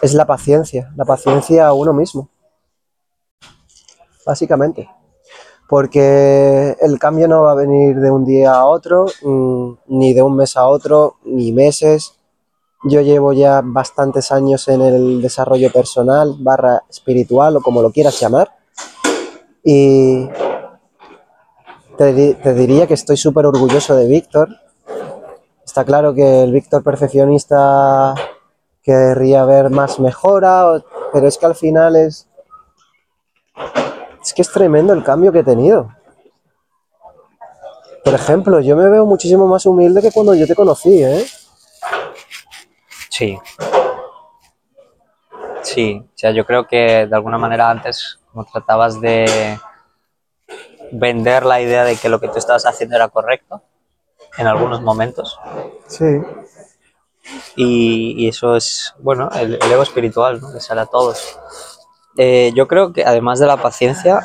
es 0.00 0.14
la 0.14 0.26
paciencia. 0.26 0.92
La 0.96 1.04
paciencia 1.04 1.66
a 1.66 1.72
uno 1.72 1.92
mismo. 1.92 2.30
Básicamente. 4.24 4.88
Porque 5.68 6.76
el 6.80 6.98
cambio 6.98 7.26
no 7.26 7.42
va 7.42 7.52
a 7.52 7.56
venir 7.56 7.96
de 7.98 8.10
un 8.10 8.24
día 8.24 8.54
a 8.54 8.66
otro, 8.66 9.06
mm, 9.22 9.72
ni 9.88 10.14
de 10.14 10.22
un 10.22 10.36
mes 10.36 10.56
a 10.56 10.66
otro, 10.66 11.16
ni 11.24 11.52
meses. 11.52 12.14
Yo 12.84 13.00
llevo 13.00 13.32
ya 13.32 13.62
bastantes 13.64 14.30
años 14.30 14.68
en 14.68 14.82
el 14.82 15.22
desarrollo 15.22 15.72
personal, 15.72 16.36
barra 16.38 16.82
espiritual 16.88 17.56
o 17.56 17.60
como 17.62 17.80
lo 17.80 17.90
quieras 17.90 18.20
llamar. 18.20 18.50
Y 19.64 20.28
te, 21.96 22.12
di- 22.12 22.34
te 22.34 22.54
diría 22.54 22.86
que 22.86 22.94
estoy 22.94 23.16
súper 23.16 23.46
orgulloso 23.46 23.94
de 23.94 24.06
Víctor. 24.06 24.48
Está 25.64 25.84
claro 25.84 26.14
que 26.14 26.42
el 26.44 26.52
Víctor 26.52 26.82
perfeccionista 26.82 28.14
querría 28.82 29.44
ver 29.44 29.70
más 29.70 29.98
mejora, 29.98 30.82
pero 31.12 31.26
es 31.26 31.38
que 31.38 31.46
al 31.46 31.54
final 31.54 31.96
es... 31.96 32.28
Es 34.22 34.32
que 34.32 34.42
es 34.42 34.50
tremendo 34.50 34.92
el 34.92 35.04
cambio 35.04 35.32
que 35.32 35.40
he 35.40 35.44
tenido. 35.44 35.90
Por 38.04 38.14
ejemplo, 38.14 38.60
yo 38.60 38.76
me 38.76 38.88
veo 38.88 39.06
muchísimo 39.06 39.46
más 39.46 39.66
humilde 39.66 40.00
que 40.00 40.12
cuando 40.12 40.34
yo 40.34 40.46
te 40.46 40.54
conocí, 40.54 41.02
¿eh? 41.02 41.24
Sí. 43.10 43.38
Sí, 45.62 46.02
o 46.04 46.12
sea, 46.14 46.30
yo 46.30 46.44
creo 46.44 46.66
que 46.66 47.06
de 47.06 47.14
alguna 47.14 47.38
manera 47.38 47.70
antes, 47.70 48.18
como 48.30 48.44
tratabas 48.44 49.00
de 49.00 49.58
vender 50.92 51.44
la 51.44 51.60
idea 51.60 51.84
de 51.84 51.96
que 51.96 52.08
lo 52.08 52.20
que 52.20 52.28
tú 52.28 52.38
estabas 52.38 52.66
haciendo 52.66 52.96
era 52.96 53.08
correcto, 53.08 53.62
en 54.38 54.46
algunos 54.46 54.82
momentos, 54.82 55.38
Sí. 55.86 56.04
y, 57.56 58.14
y 58.24 58.28
eso 58.28 58.56
es, 58.56 58.94
bueno, 58.98 59.30
el, 59.34 59.58
el 59.62 59.72
ego 59.72 59.82
espiritual, 59.82 60.40
¿no? 60.40 60.52
Que 60.52 60.60
sale 60.60 60.80
a 60.82 60.86
todos. 60.86 61.38
Eh, 62.16 62.52
yo 62.54 62.68
creo 62.68 62.92
que 62.92 63.04
además 63.04 63.38
de 63.38 63.46
la 63.46 63.56
paciencia, 63.56 64.20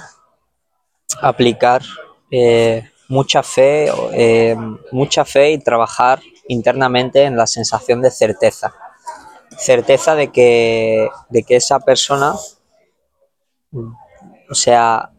aplicar 1.22 1.82
eh, 2.32 2.90
mucha 3.08 3.42
fe, 3.44 3.92
eh, 4.14 4.56
mucha 4.92 5.26
fe 5.26 5.52
y 5.52 5.60
trabajar 5.60 6.22
internamente 6.48 7.24
en 7.24 7.36
la 7.38 7.48
sensación 7.48 8.02
de 8.02 8.12
certeza. 8.12 8.74
Certeza 9.58 10.16
de 10.16 10.32
que, 10.32 11.10
de 11.30 11.44
que 11.44 11.56
esa 11.56 11.80
persona, 11.80 12.36
o 13.74 14.54
sea, 14.54 15.12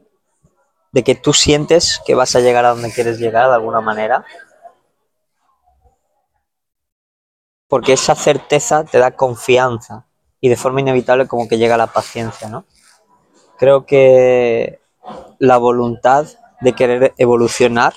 de 0.93 1.05
que 1.05 1.15
tú 1.15 1.33
sientes 1.33 2.01
que 2.05 2.15
vas 2.15 2.35
a 2.35 2.41
llegar 2.41 2.65
a 2.65 2.71
donde 2.71 2.93
quieres 2.93 3.19
llegar 3.19 3.49
de 3.49 3.55
alguna 3.55 3.81
manera. 3.81 4.25
Porque 7.69 7.93
esa 7.93 8.15
certeza 8.15 8.85
te 8.85 8.99
da 8.99 9.13
confianza 9.13 10.07
y 10.41 10.49
de 10.49 10.57
forma 10.57 10.81
inevitable 10.81 11.29
como 11.29 11.49
que 11.49 11.59
llega 11.59 11.77
la 11.77 11.87
paciencia, 11.87 12.49
¿no? 12.49 12.65
Creo 13.59 13.87
que 13.87 14.81
la 15.39 15.59
voluntad 15.59 16.27
de 16.61 16.73
querer 16.73 17.15
evolucionar 17.17 17.95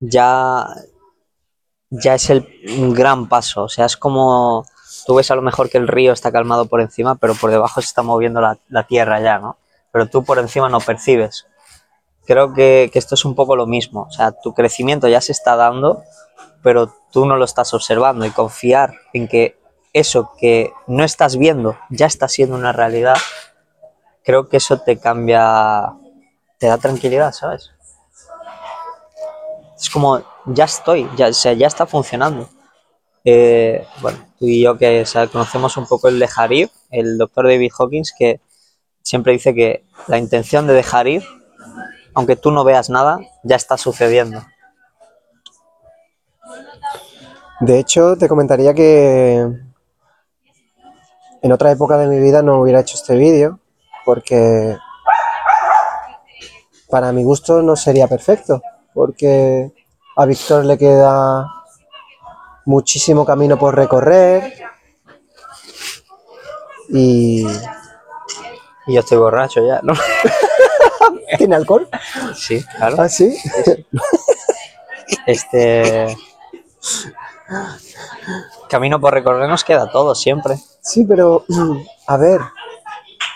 ya, 0.00 0.66
ya 1.90 2.14
es 2.14 2.30
el, 2.30 2.48
un 2.78 2.92
gran 2.92 3.28
paso. 3.28 3.64
O 3.64 3.68
sea, 3.68 3.86
es 3.86 3.96
como 3.96 4.64
tú 5.06 5.14
ves 5.14 5.30
a 5.30 5.36
lo 5.36 5.42
mejor 5.42 5.70
que 5.70 5.78
el 5.78 5.88
río 5.88 6.12
está 6.12 6.32
calmado 6.32 6.66
por 6.66 6.80
encima, 6.80 7.14
pero 7.14 7.34
por 7.34 7.50
debajo 7.50 7.80
se 7.80 7.86
está 7.86 8.02
moviendo 8.02 8.40
la, 8.40 8.58
la 8.68 8.86
tierra 8.86 9.20
ya, 9.20 9.38
¿no? 9.38 9.56
Pero 9.92 10.06
tú 10.06 10.24
por 10.24 10.38
encima 10.38 10.68
no 10.68 10.80
percibes. 10.80 11.46
Creo 12.26 12.52
que, 12.54 12.90
que 12.92 12.98
esto 12.98 13.14
es 13.14 13.24
un 13.24 13.34
poco 13.34 13.54
lo 13.54 13.66
mismo. 13.66 14.02
O 14.02 14.10
sea, 14.10 14.32
tu 14.32 14.54
crecimiento 14.54 15.08
ya 15.08 15.20
se 15.20 15.32
está 15.32 15.54
dando, 15.54 16.02
pero 16.62 16.92
tú 17.12 17.26
no 17.26 17.36
lo 17.36 17.44
estás 17.44 17.74
observando 17.74 18.24
y 18.24 18.30
confiar 18.30 18.94
en 19.12 19.28
que 19.28 19.58
eso 19.92 20.32
que 20.38 20.72
no 20.86 21.04
estás 21.04 21.36
viendo 21.36 21.76
ya 21.90 22.06
está 22.06 22.28
siendo 22.28 22.56
una 22.56 22.72
realidad, 22.72 23.16
creo 24.24 24.48
que 24.48 24.56
eso 24.56 24.80
te 24.80 24.98
cambia, 24.98 25.92
te 26.58 26.66
da 26.68 26.78
tranquilidad, 26.78 27.32
¿sabes? 27.32 27.70
Es 29.78 29.90
como, 29.90 30.22
ya 30.46 30.64
estoy, 30.64 31.08
ya, 31.16 31.28
o 31.28 31.32
sea, 31.32 31.52
ya 31.52 31.66
está 31.66 31.86
funcionando. 31.86 32.48
Eh, 33.24 33.86
bueno, 34.00 34.18
tú 34.38 34.46
y 34.46 34.62
yo 34.62 34.78
que 34.78 35.02
o 35.02 35.30
conocemos 35.30 35.76
un 35.76 35.86
poco 35.86 36.08
el 36.08 36.18
de 36.18 36.68
el 36.90 37.18
doctor 37.18 37.46
David 37.46 37.72
Hawkins, 37.78 38.14
que 38.16 38.40
siempre 39.02 39.32
dice 39.32 39.54
que 39.54 39.84
la 40.06 40.18
intención 40.18 40.66
de 40.66 40.74
dejar 40.74 41.06
ir, 41.06 41.22
aunque 42.14 42.36
tú 42.36 42.50
no 42.50 42.64
veas 42.64 42.90
nada, 42.90 43.18
ya 43.42 43.56
está 43.56 43.76
sucediendo. 43.76 44.42
De 47.60 47.78
hecho, 47.78 48.16
te 48.16 48.28
comentaría 48.28 48.74
que 48.74 49.48
en 51.42 51.52
otra 51.52 51.70
época 51.70 51.96
de 51.96 52.08
mi 52.08 52.18
vida 52.18 52.42
no 52.42 52.60
hubiera 52.60 52.80
hecho 52.80 52.96
este 52.96 53.16
vídeo 53.16 53.60
porque 54.04 54.76
para 56.88 57.12
mi 57.12 57.24
gusto 57.24 57.62
no 57.62 57.76
sería 57.76 58.08
perfecto 58.08 58.62
porque 58.94 59.72
a 60.16 60.26
Víctor 60.26 60.64
le 60.64 60.76
queda 60.76 61.46
muchísimo 62.64 63.24
camino 63.24 63.58
por 63.58 63.74
recorrer 63.74 64.54
y 66.88 67.46
Y 68.86 68.94
yo 68.94 69.00
estoy 69.00 69.18
borracho 69.18 69.64
ya, 69.66 69.80
¿no? 69.82 69.94
¿tiene 71.38 71.56
alcohol? 71.56 71.88
Sí, 72.34 72.64
claro. 72.76 72.96
¿Ah, 72.98 73.08
sí? 73.08 73.36
Este. 75.26 76.16
Camino 78.68 79.00
por 79.00 79.12
recorrer 79.12 79.48
nos 79.48 79.64
queda 79.64 79.90
todo 79.90 80.14
siempre. 80.14 80.56
Sí, 80.80 81.04
pero 81.04 81.44
a 82.06 82.16
ver, 82.16 82.40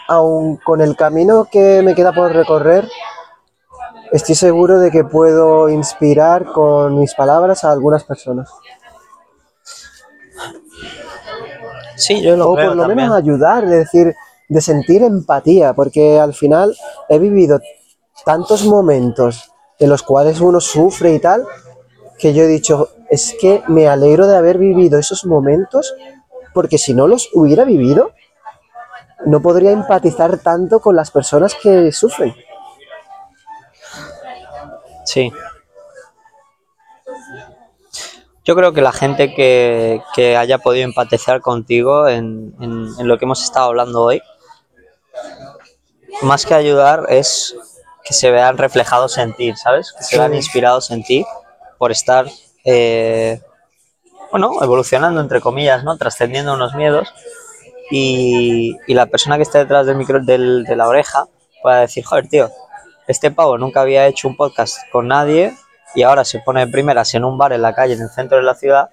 aun 0.08 0.56
con 0.56 0.80
el 0.80 0.96
camino 0.96 1.46
que 1.50 1.82
me 1.82 1.94
queda 1.94 2.12
por 2.12 2.32
recorrer, 2.32 2.88
estoy 4.12 4.34
seguro 4.34 4.78
de 4.78 4.90
que 4.90 5.04
puedo 5.04 5.68
inspirar 5.68 6.46
con 6.46 6.98
mis 6.98 7.14
palabras 7.14 7.64
a 7.64 7.72
algunas 7.72 8.04
personas. 8.04 8.50
Sí, 11.96 12.22
yo 12.22 12.36
lo 12.36 12.50
o 12.50 12.54
creo 12.54 12.68
por 12.68 12.76
lo 12.76 12.82
también. 12.84 13.08
menos 13.08 13.16
ayudar, 13.16 13.64
es 13.64 13.70
decir, 13.70 14.14
de 14.48 14.60
sentir 14.60 15.02
empatía, 15.02 15.72
porque 15.74 16.18
al 16.18 16.34
final 16.34 16.76
he 17.08 17.18
vivido 17.18 17.60
tantos 18.24 18.64
momentos 18.64 19.52
en 19.78 19.90
los 19.90 20.02
cuales 20.02 20.40
uno 20.40 20.60
sufre 20.60 21.14
y 21.14 21.18
tal, 21.18 21.44
que 22.18 22.32
yo 22.32 22.44
he 22.44 22.46
dicho, 22.46 22.88
es 23.10 23.34
que 23.40 23.62
me 23.68 23.88
alegro 23.88 24.26
de 24.26 24.36
haber 24.36 24.58
vivido 24.58 24.98
esos 24.98 25.26
momentos, 25.26 25.94
porque 26.54 26.78
si 26.78 26.94
no 26.94 27.06
los 27.06 27.28
hubiera 27.34 27.64
vivido, 27.64 28.12
no 29.26 29.42
podría 29.42 29.72
empatizar 29.72 30.38
tanto 30.38 30.80
con 30.80 30.96
las 30.96 31.10
personas 31.10 31.54
que 31.54 31.92
sufren. 31.92 32.34
Sí. 35.04 35.30
Yo 38.44 38.54
creo 38.54 38.72
que 38.72 38.80
la 38.80 38.92
gente 38.92 39.34
que, 39.34 40.00
que 40.14 40.36
haya 40.36 40.58
podido 40.58 40.84
empatizar 40.84 41.40
contigo 41.40 42.06
en, 42.06 42.54
en- 42.60 42.88
en 42.98 43.08
lo 43.08 43.18
que 43.18 43.24
hemos 43.24 43.42
estado 43.42 43.66
hablando 43.66 44.02
hoy, 44.02 44.22
más 46.22 46.46
que 46.46 46.54
ayudar 46.54 47.06
es 47.08 47.54
que 48.04 48.14
se 48.14 48.30
vean 48.30 48.56
reflejados 48.58 49.18
en 49.18 49.34
ti, 49.34 49.54
¿sabes? 49.56 49.92
Que 49.96 50.04
se 50.04 50.18
vean 50.18 50.34
inspirados 50.34 50.90
en 50.90 51.02
ti 51.02 51.26
por 51.78 51.90
estar, 51.92 52.26
eh, 52.64 53.40
bueno, 54.30 54.52
evolucionando, 54.62 55.20
entre 55.20 55.40
comillas, 55.40 55.84
¿no? 55.84 55.96
Trascendiendo 55.96 56.54
unos 56.54 56.74
miedos. 56.74 57.12
Y, 57.90 58.76
y 58.88 58.94
la 58.94 59.06
persona 59.06 59.36
que 59.36 59.42
esté 59.42 59.58
detrás 59.58 59.86
del 59.86 59.96
micro, 59.96 60.20
del- 60.20 60.64
de 60.64 60.74
la 60.76 60.88
oreja 60.88 61.26
pueda 61.62 61.80
decir, 61.80 62.04
joder, 62.04 62.28
tío, 62.28 62.50
este 63.06 63.30
pavo 63.30 63.58
nunca 63.58 63.80
había 63.82 64.06
hecho 64.06 64.26
un 64.26 64.36
podcast 64.36 64.78
con 64.90 65.06
nadie 65.08 65.54
y 65.94 66.02
ahora 66.02 66.24
se 66.24 66.40
pone 66.40 66.66
de 66.66 66.72
primeras 66.72 67.14
en 67.14 67.24
un 67.24 67.38
bar 67.38 67.52
en 67.52 67.62
la 67.62 67.74
calle, 67.74 67.94
en 67.94 68.02
el 68.02 68.08
centro 68.10 68.38
de 68.38 68.42
la 68.44 68.54
ciudad, 68.56 68.90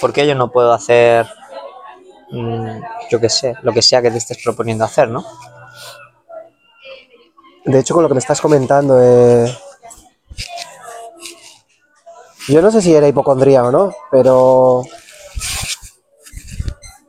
¿por 0.00 0.12
qué 0.12 0.26
yo 0.28 0.34
no 0.36 0.50
puedo 0.52 0.72
hacer, 0.72 1.26
mm, 2.30 2.80
yo 3.10 3.20
qué 3.20 3.28
sé, 3.28 3.54
lo 3.62 3.72
que 3.72 3.82
sea 3.82 4.00
que 4.00 4.10
te 4.12 4.18
estés 4.18 4.38
proponiendo 4.44 4.84
hacer, 4.84 5.08
¿no? 5.08 5.24
De 7.64 7.78
hecho, 7.78 7.94
con 7.94 8.02
lo 8.02 8.08
que 8.08 8.14
me 8.14 8.20
estás 8.20 8.40
comentando, 8.40 9.00
eh, 9.02 9.52
yo 12.48 12.60
no 12.60 12.70
sé 12.70 12.82
si 12.82 12.94
era 12.94 13.08
hipocondría 13.08 13.64
o 13.64 13.70
no, 13.70 13.94
pero 14.10 14.82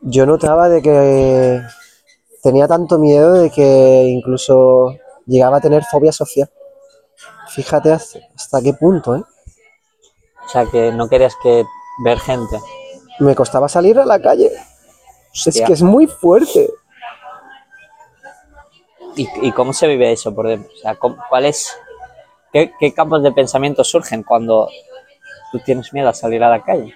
yo 0.01 0.25
notaba 0.25 0.69
de 0.69 0.81
que 0.81 1.61
tenía 2.41 2.67
tanto 2.67 2.99
miedo 2.99 3.33
de 3.33 3.49
que 3.49 4.03
incluso 4.07 4.95
llegaba 5.25 5.57
a 5.57 5.61
tener 5.61 5.83
fobia 5.83 6.11
social. 6.11 6.49
Fíjate 7.49 7.91
hasta 7.91 8.61
qué 8.63 8.73
punto, 8.73 9.15
¿eh? 9.15 9.23
O 10.45 10.49
sea, 10.49 10.65
que 10.67 10.91
no 10.91 11.09
querías 11.09 11.35
que 11.41 11.65
ver 12.03 12.19
gente. 12.19 12.59
Me 13.19 13.35
costaba 13.35 13.67
salir 13.67 13.99
a 13.99 14.05
la 14.05 14.21
calle. 14.21 14.51
Es 15.33 15.61
que 15.61 15.73
es 15.73 15.81
muy 15.81 16.07
fuerte. 16.07 16.71
¿Y, 19.15 19.29
y 19.41 19.51
cómo 19.51 19.73
se 19.73 19.87
vive 19.87 20.11
eso 20.11 20.33
por 20.35 20.47
dentro? 20.47 20.71
O 20.73 20.77
sea, 20.77 20.95
¿cómo- 20.95 21.17
¿cuál 21.29 21.45
es, 21.45 21.77
qué, 22.51 22.71
qué 22.79 22.93
campos 22.93 23.23
de 23.23 23.31
pensamiento 23.31 23.83
surgen 23.83 24.23
cuando 24.23 24.69
tú 25.51 25.59
tienes 25.59 25.93
miedo 25.93 26.09
a 26.09 26.13
salir 26.13 26.43
a 26.43 26.49
la 26.49 26.61
calle? 26.63 26.93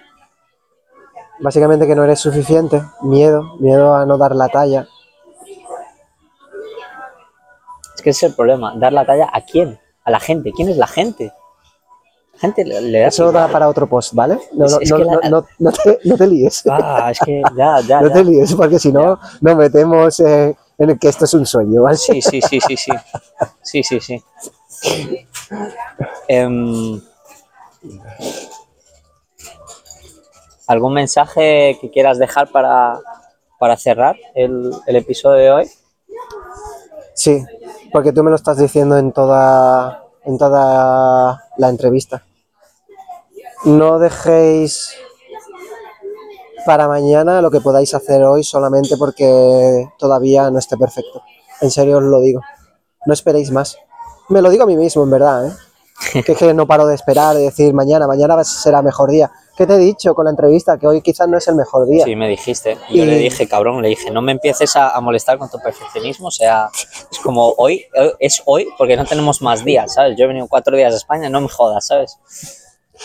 Básicamente 1.40 1.86
que 1.86 1.94
no 1.94 2.04
eres 2.04 2.20
suficiente, 2.20 2.82
miedo, 3.00 3.56
miedo 3.60 3.94
a 3.94 4.04
no 4.04 4.18
dar 4.18 4.36
la 4.36 4.48
talla. 4.48 4.86
Es 7.94 8.02
que 8.02 8.10
ese 8.10 8.26
es 8.26 8.30
el 8.32 8.36
problema, 8.36 8.74
dar 8.76 8.92
la 8.92 9.04
talla 9.06 9.28
a 9.32 9.40
quién, 9.42 9.78
a 10.04 10.10
la 10.10 10.20
gente. 10.20 10.52
¿Quién 10.52 10.68
es 10.68 10.76
la 10.76 10.86
gente? 10.86 11.32
Gente 12.38 12.64
le, 12.64 13.00
da 13.00 13.08
Eso 13.08 13.30
da 13.32 13.48
para 13.48 13.68
otro 13.68 13.86
post, 13.86 14.14
¿vale? 14.14 14.38
No, 14.52 14.64
Es- 14.66 14.72
no, 14.72 14.80
es 14.80 14.90
no, 14.90 14.96
que 14.96 15.04
la- 15.04 15.12
no, 15.12 15.20
no- 15.30 15.46
no 15.58 15.72
te, 15.72 15.98
no 16.04 16.16
te 16.16 16.26
líes. 16.26 16.62
Ah, 16.70 17.08
es 17.10 17.18
que 17.20 17.42
ya, 17.56 17.80
ya, 17.80 18.00
No 18.02 18.08
ya. 18.08 18.14
te 18.14 18.24
líes, 18.24 18.54
porque 18.54 18.78
si 18.78 18.90
no, 18.92 19.18
nos 19.42 19.56
metemos 19.56 20.20
eh, 20.20 20.56
en 20.80 20.90
el 20.90 20.98
que 20.98 21.08
esto 21.08 21.26
es 21.26 21.34
un 21.34 21.44
sueño, 21.44 21.82
¿vale? 21.82 21.96
Sí, 21.96 22.22
sí, 22.22 22.40
sí, 22.40 22.58
sí, 22.60 22.76
sí. 22.76 22.92
Sí, 23.62 23.82
sí, 23.82 24.00
sí. 24.00 24.24
Em, 26.26 27.00
¿Algún 30.66 30.94
mensaje 30.94 31.76
que 31.80 31.90
quieras 31.90 32.18
dejar 32.18 32.48
para, 32.50 32.98
para 33.58 33.76
cerrar 33.76 34.16
el, 34.34 34.72
el 34.86 34.96
episodio 34.96 35.38
de 35.38 35.50
hoy? 35.50 35.70
Sí, 37.14 37.44
porque 37.92 38.12
tú 38.12 38.24
me 38.24 38.30
lo 38.30 38.36
estás 38.36 38.56
diciendo 38.56 38.96
en 38.96 39.12
toda, 39.12 40.06
en 40.24 40.38
toda 40.38 41.44
la 41.58 41.68
entrevista. 41.68 42.24
No 43.64 43.98
dejéis 43.98 44.96
para 46.64 46.88
mañana 46.88 47.40
lo 47.40 47.50
que 47.50 47.60
podáis 47.60 47.94
hacer 47.94 48.22
hoy 48.24 48.44
solamente 48.44 48.96
porque 48.96 49.88
todavía 49.98 50.50
no 50.50 50.58
esté 50.58 50.76
perfecto. 50.76 51.22
En 51.60 51.70
serio 51.70 51.98
os 51.98 52.04
lo 52.04 52.20
digo. 52.20 52.40
No 53.06 53.12
esperéis 53.14 53.50
más. 53.50 53.76
Me 54.28 54.42
lo 54.42 54.50
digo 54.50 54.64
a 54.64 54.66
mí 54.66 54.76
mismo, 54.76 55.02
en 55.04 55.10
verdad, 55.10 55.46
¿eh? 55.46 55.52
Que 56.24 56.32
es 56.32 56.38
que 56.38 56.54
no 56.54 56.66
paro 56.66 56.86
de 56.86 56.94
esperar, 56.94 57.36
de 57.36 57.42
decir 57.42 57.74
mañana, 57.74 58.06
mañana 58.06 58.42
será 58.44 58.80
mejor 58.80 59.10
día. 59.10 59.30
¿Qué 59.56 59.66
te 59.66 59.74
he 59.74 59.78
dicho 59.78 60.14
con 60.14 60.24
la 60.24 60.30
entrevista? 60.30 60.78
Que 60.78 60.86
hoy 60.86 61.02
quizás 61.02 61.28
no 61.28 61.36
es 61.36 61.46
el 61.48 61.56
mejor 61.56 61.86
día. 61.86 62.04
Sí, 62.06 62.16
me 62.16 62.26
dijiste. 62.28 62.78
Y 62.88 62.98
yo 62.98 63.04
Y- 63.04 63.06
le 63.06 63.18
dije, 63.18 63.46
cabrón, 63.46 63.82
le 63.82 63.88
dije, 63.88 64.10
no 64.10 64.22
me 64.22 64.32
empieces 64.32 64.74
a, 64.76 64.90
a 64.90 65.00
molestar 65.02 65.36
con 65.36 65.50
tu 65.50 65.58
perfeccionismo. 65.58 66.28
O 66.28 66.30
sea, 66.30 66.70
es 67.10 67.18
como 67.18 67.52
hoy, 67.58 67.84
eh, 67.94 68.14
es 68.18 68.42
hoy 68.46 68.66
porque 68.78 68.96
no 68.96 69.04
tenemos 69.04 69.42
más 69.42 69.62
días, 69.62 69.92
¿sabes? 69.92 70.16
Yo 70.16 70.24
he 70.24 70.28
venido 70.28 70.46
cuatro 70.48 70.74
días 70.74 70.94
a 70.94 70.96
España, 70.96 71.28
no 71.28 71.42
me 71.42 71.48
jodas, 71.48 71.86
¿sabes? 71.86 72.16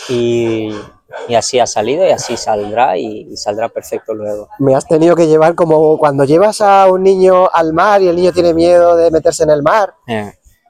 Y, 0.08 0.70
y 1.28 1.34
así 1.34 1.58
ha 1.58 1.66
salido 1.66 2.06
y 2.06 2.10
así 2.10 2.36
saldrá 2.36 2.96
y, 2.98 3.28
y 3.30 3.36
saldrá 3.36 3.68
perfecto 3.68 4.14
luego. 4.14 4.48
Me 4.58 4.74
has 4.74 4.86
tenido 4.86 5.16
que 5.16 5.26
llevar 5.26 5.54
como 5.54 5.98
cuando 5.98 6.24
llevas 6.24 6.60
a 6.60 6.90
un 6.90 7.02
niño 7.02 7.48
al 7.52 7.72
mar 7.72 8.02
y 8.02 8.08
el 8.08 8.16
niño 8.16 8.32
tiene 8.32 8.54
miedo 8.54 8.96
de 8.96 9.10
meterse 9.10 9.44
en 9.44 9.50
el 9.50 9.62
mar 9.62 9.94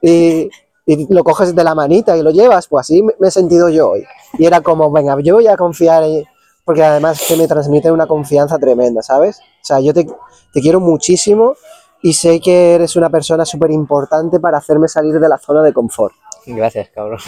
Eh, 0.01 0.49
y, 0.85 0.93
y 1.03 1.13
lo 1.13 1.23
coges 1.23 1.53
de 1.55 1.63
la 1.63 1.75
manita 1.75 2.15
y 2.15 2.21
lo 2.21 2.31
llevas, 2.31 2.67
pues 2.67 2.81
así 2.81 3.03
me 3.03 3.27
he 3.27 3.31
sentido 3.31 3.67
yo 3.69 3.91
hoy. 3.91 4.05
Y 4.37 4.45
era 4.45 4.61
como, 4.61 4.91
venga, 4.91 5.17
yo 5.21 5.35
voy 5.35 5.47
a 5.47 5.57
confiar 5.57 6.03
en... 6.03 6.23
Porque 6.63 6.83
además 6.83 7.23
que 7.27 7.35
me 7.37 7.47
transmite 7.47 7.91
una 7.91 8.07
confianza 8.07 8.57
tremenda, 8.57 9.01
¿sabes? 9.01 9.39
O 9.39 9.65
sea, 9.65 9.79
yo 9.79 9.93
te, 9.93 10.05
te 10.53 10.61
quiero 10.61 10.79
muchísimo 10.81 11.55
y 12.01 12.13
sé 12.13 12.39
que 12.39 12.75
eres 12.75 12.95
una 12.95 13.09
persona 13.09 13.45
súper 13.45 13.71
importante 13.71 14.39
para 14.39 14.57
hacerme 14.57 14.87
salir 14.87 15.19
de 15.19 15.29
la 15.29 15.37
zona 15.37 15.63
de 15.63 15.73
confort. 15.73 16.13
gracias, 16.45 16.89
cabrón. 16.89 17.19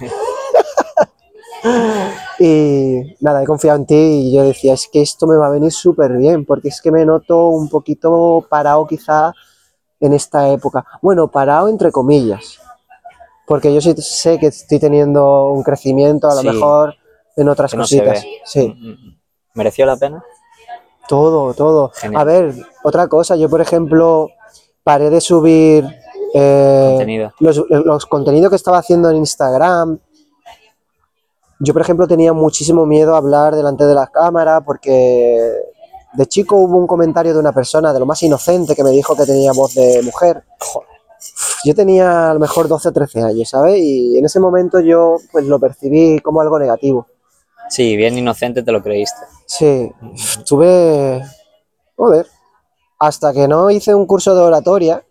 Y 2.38 3.16
nada, 3.20 3.42
he 3.42 3.46
confiado 3.46 3.78
en 3.78 3.86
ti 3.86 3.94
y 3.94 4.32
yo 4.34 4.42
decía, 4.42 4.74
es 4.74 4.88
que 4.92 5.00
esto 5.00 5.26
me 5.26 5.36
va 5.36 5.46
a 5.46 5.50
venir 5.50 5.72
súper 5.72 6.12
bien, 6.18 6.44
porque 6.44 6.68
es 6.68 6.82
que 6.82 6.90
me 6.92 7.04
noto 7.06 7.46
un 7.48 7.68
poquito 7.70 8.44
parado 8.50 8.86
quizá 8.86 9.32
en 10.00 10.12
esta 10.12 10.46
época. 10.50 10.84
Bueno, 11.00 11.28
parado 11.28 11.68
entre 11.68 11.90
comillas, 11.90 12.58
porque 13.46 13.72
yo 13.72 13.80
sí 13.80 13.94
sé 13.96 14.38
que 14.38 14.48
estoy 14.48 14.78
teniendo 14.78 15.46
un 15.46 15.62
crecimiento 15.62 16.28
a 16.28 16.34
lo 16.34 16.42
Sí. 16.42 16.46
mejor 16.48 16.94
en 17.36 17.48
otras 17.48 17.72
no 17.74 17.80
cositas. 17.84 18.22
Sí, 18.44 18.68
Mm, 18.68 18.90
mm. 18.90 19.18
¿Mereció 19.54 19.86
la 19.86 19.96
pena? 19.96 20.22
todo, 21.08 21.54
todo. 21.54 21.90
Genial. 21.94 22.20
A 22.20 22.24
ver, 22.24 22.54
otra 22.84 23.08
cosa, 23.08 23.36
yo 23.36 23.48
por 23.48 23.60
ejemplo 23.62 24.28
paré 24.84 25.08
de 25.08 25.20
subir 25.22 25.86
eh, 26.34 26.86
Contenido. 26.90 27.32
los, 27.40 27.62
los 27.70 28.04
contenidos 28.06 28.50
que 28.50 28.56
estaba 28.56 28.76
haciendo 28.78 29.08
en 29.08 29.16
Instagram. 29.16 29.98
Yo, 31.58 31.72
por 31.72 31.82
ejemplo, 31.82 32.06
tenía 32.06 32.32
muchísimo 32.32 32.84
miedo 32.86 33.14
a 33.14 33.18
hablar 33.18 33.54
delante 33.54 33.84
de 33.84 33.94
la 33.94 34.06
cámara 34.08 34.60
porque 34.60 35.52
de 36.12 36.26
chico 36.26 36.56
hubo 36.56 36.76
un 36.76 36.86
comentario 36.86 37.32
de 37.32 37.38
una 37.38 37.52
persona, 37.52 37.92
de 37.92 38.00
lo 38.00 38.06
más 38.06 38.22
inocente, 38.22 38.74
que 38.74 38.84
me 38.84 38.90
dijo 38.90 39.16
que 39.16 39.24
tenía 39.24 39.52
voz 39.52 39.74
de 39.74 40.02
mujer. 40.02 40.44
Yo 41.64 41.74
tenía 41.74 42.30
a 42.30 42.34
lo 42.34 42.40
mejor 42.40 42.68
12 42.68 42.88
o 42.88 42.92
13 42.92 43.22
años, 43.22 43.48
¿sabes? 43.48 43.78
Y 43.78 44.18
en 44.18 44.24
ese 44.24 44.38
momento 44.38 44.80
yo 44.80 45.16
pues 45.32 45.46
lo 45.46 45.58
percibí 45.58 46.18
como 46.20 46.40
algo 46.40 46.58
negativo. 46.58 47.06
Sí, 47.68 47.96
bien 47.96 48.16
inocente 48.16 48.62
te 48.62 48.72
lo 48.72 48.82
creíste. 48.82 49.20
Sí, 49.46 49.90
tuve... 50.46 51.22
Joder. 51.96 52.26
Hasta 52.98 53.32
que 53.32 53.48
no 53.48 53.70
hice 53.70 53.94
un 53.94 54.06
curso 54.06 54.34
de 54.34 54.42
oratoria 54.42 55.04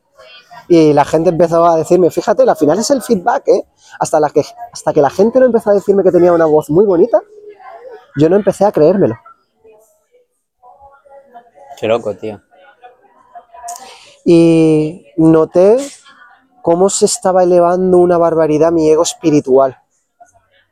y 0.67 0.93
la 0.93 1.05
gente 1.05 1.29
empezó 1.29 1.65
a 1.65 1.77
decirme, 1.77 2.09
fíjate, 2.09 2.43
al 2.43 2.55
final 2.55 2.79
es 2.79 2.89
el 2.89 3.01
feedback, 3.01 3.47
¿eh? 3.47 3.65
Hasta, 3.99 4.19
la 4.19 4.29
que, 4.29 4.43
hasta 4.71 4.93
que 4.93 5.01
la 5.01 5.09
gente 5.09 5.39
no 5.39 5.45
empezó 5.45 5.69
a 5.69 5.73
decirme 5.73 6.03
que 6.03 6.11
tenía 6.11 6.33
una 6.33 6.45
voz 6.45 6.69
muy 6.69 6.85
bonita, 6.85 7.21
yo 8.17 8.29
no 8.29 8.35
empecé 8.35 8.65
a 8.65 8.71
creérmelo. 8.71 9.15
Qué 11.77 11.87
loco, 11.87 12.15
tío. 12.15 12.41
Y 14.23 15.05
noté 15.17 15.77
cómo 16.61 16.89
se 16.89 17.05
estaba 17.05 17.43
elevando 17.43 17.97
una 17.99 18.17
barbaridad 18.17 18.71
mi 18.71 18.89
ego 18.89 19.03
espiritual. 19.03 19.77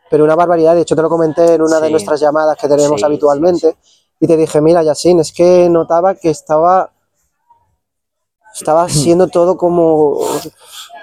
Pero 0.10 0.24
una 0.24 0.36
barbaridad, 0.36 0.76
de 0.76 0.82
hecho 0.82 0.96
te 0.96 1.02
lo 1.02 1.10
comenté 1.10 1.54
en 1.54 1.62
una 1.62 1.80
de 1.80 1.92
nuestras 1.92 2.20
llamadas 2.20 2.58
que 2.58 2.68
tenemos 2.68 3.00
Sí, 3.00 3.06
habitualmente, 3.06 3.78
y 4.20 4.28
te 4.28 4.38
dije, 4.38 4.62
mira, 4.62 4.82
Yasin, 4.84 5.20
es 5.20 5.34
que 5.34 5.68
notaba 5.70 6.16
que 6.16 6.30
estaba, 6.30 6.93
estaba 8.54 8.88
siendo 8.90 9.28
todo 9.28 9.58
como 9.58 10.20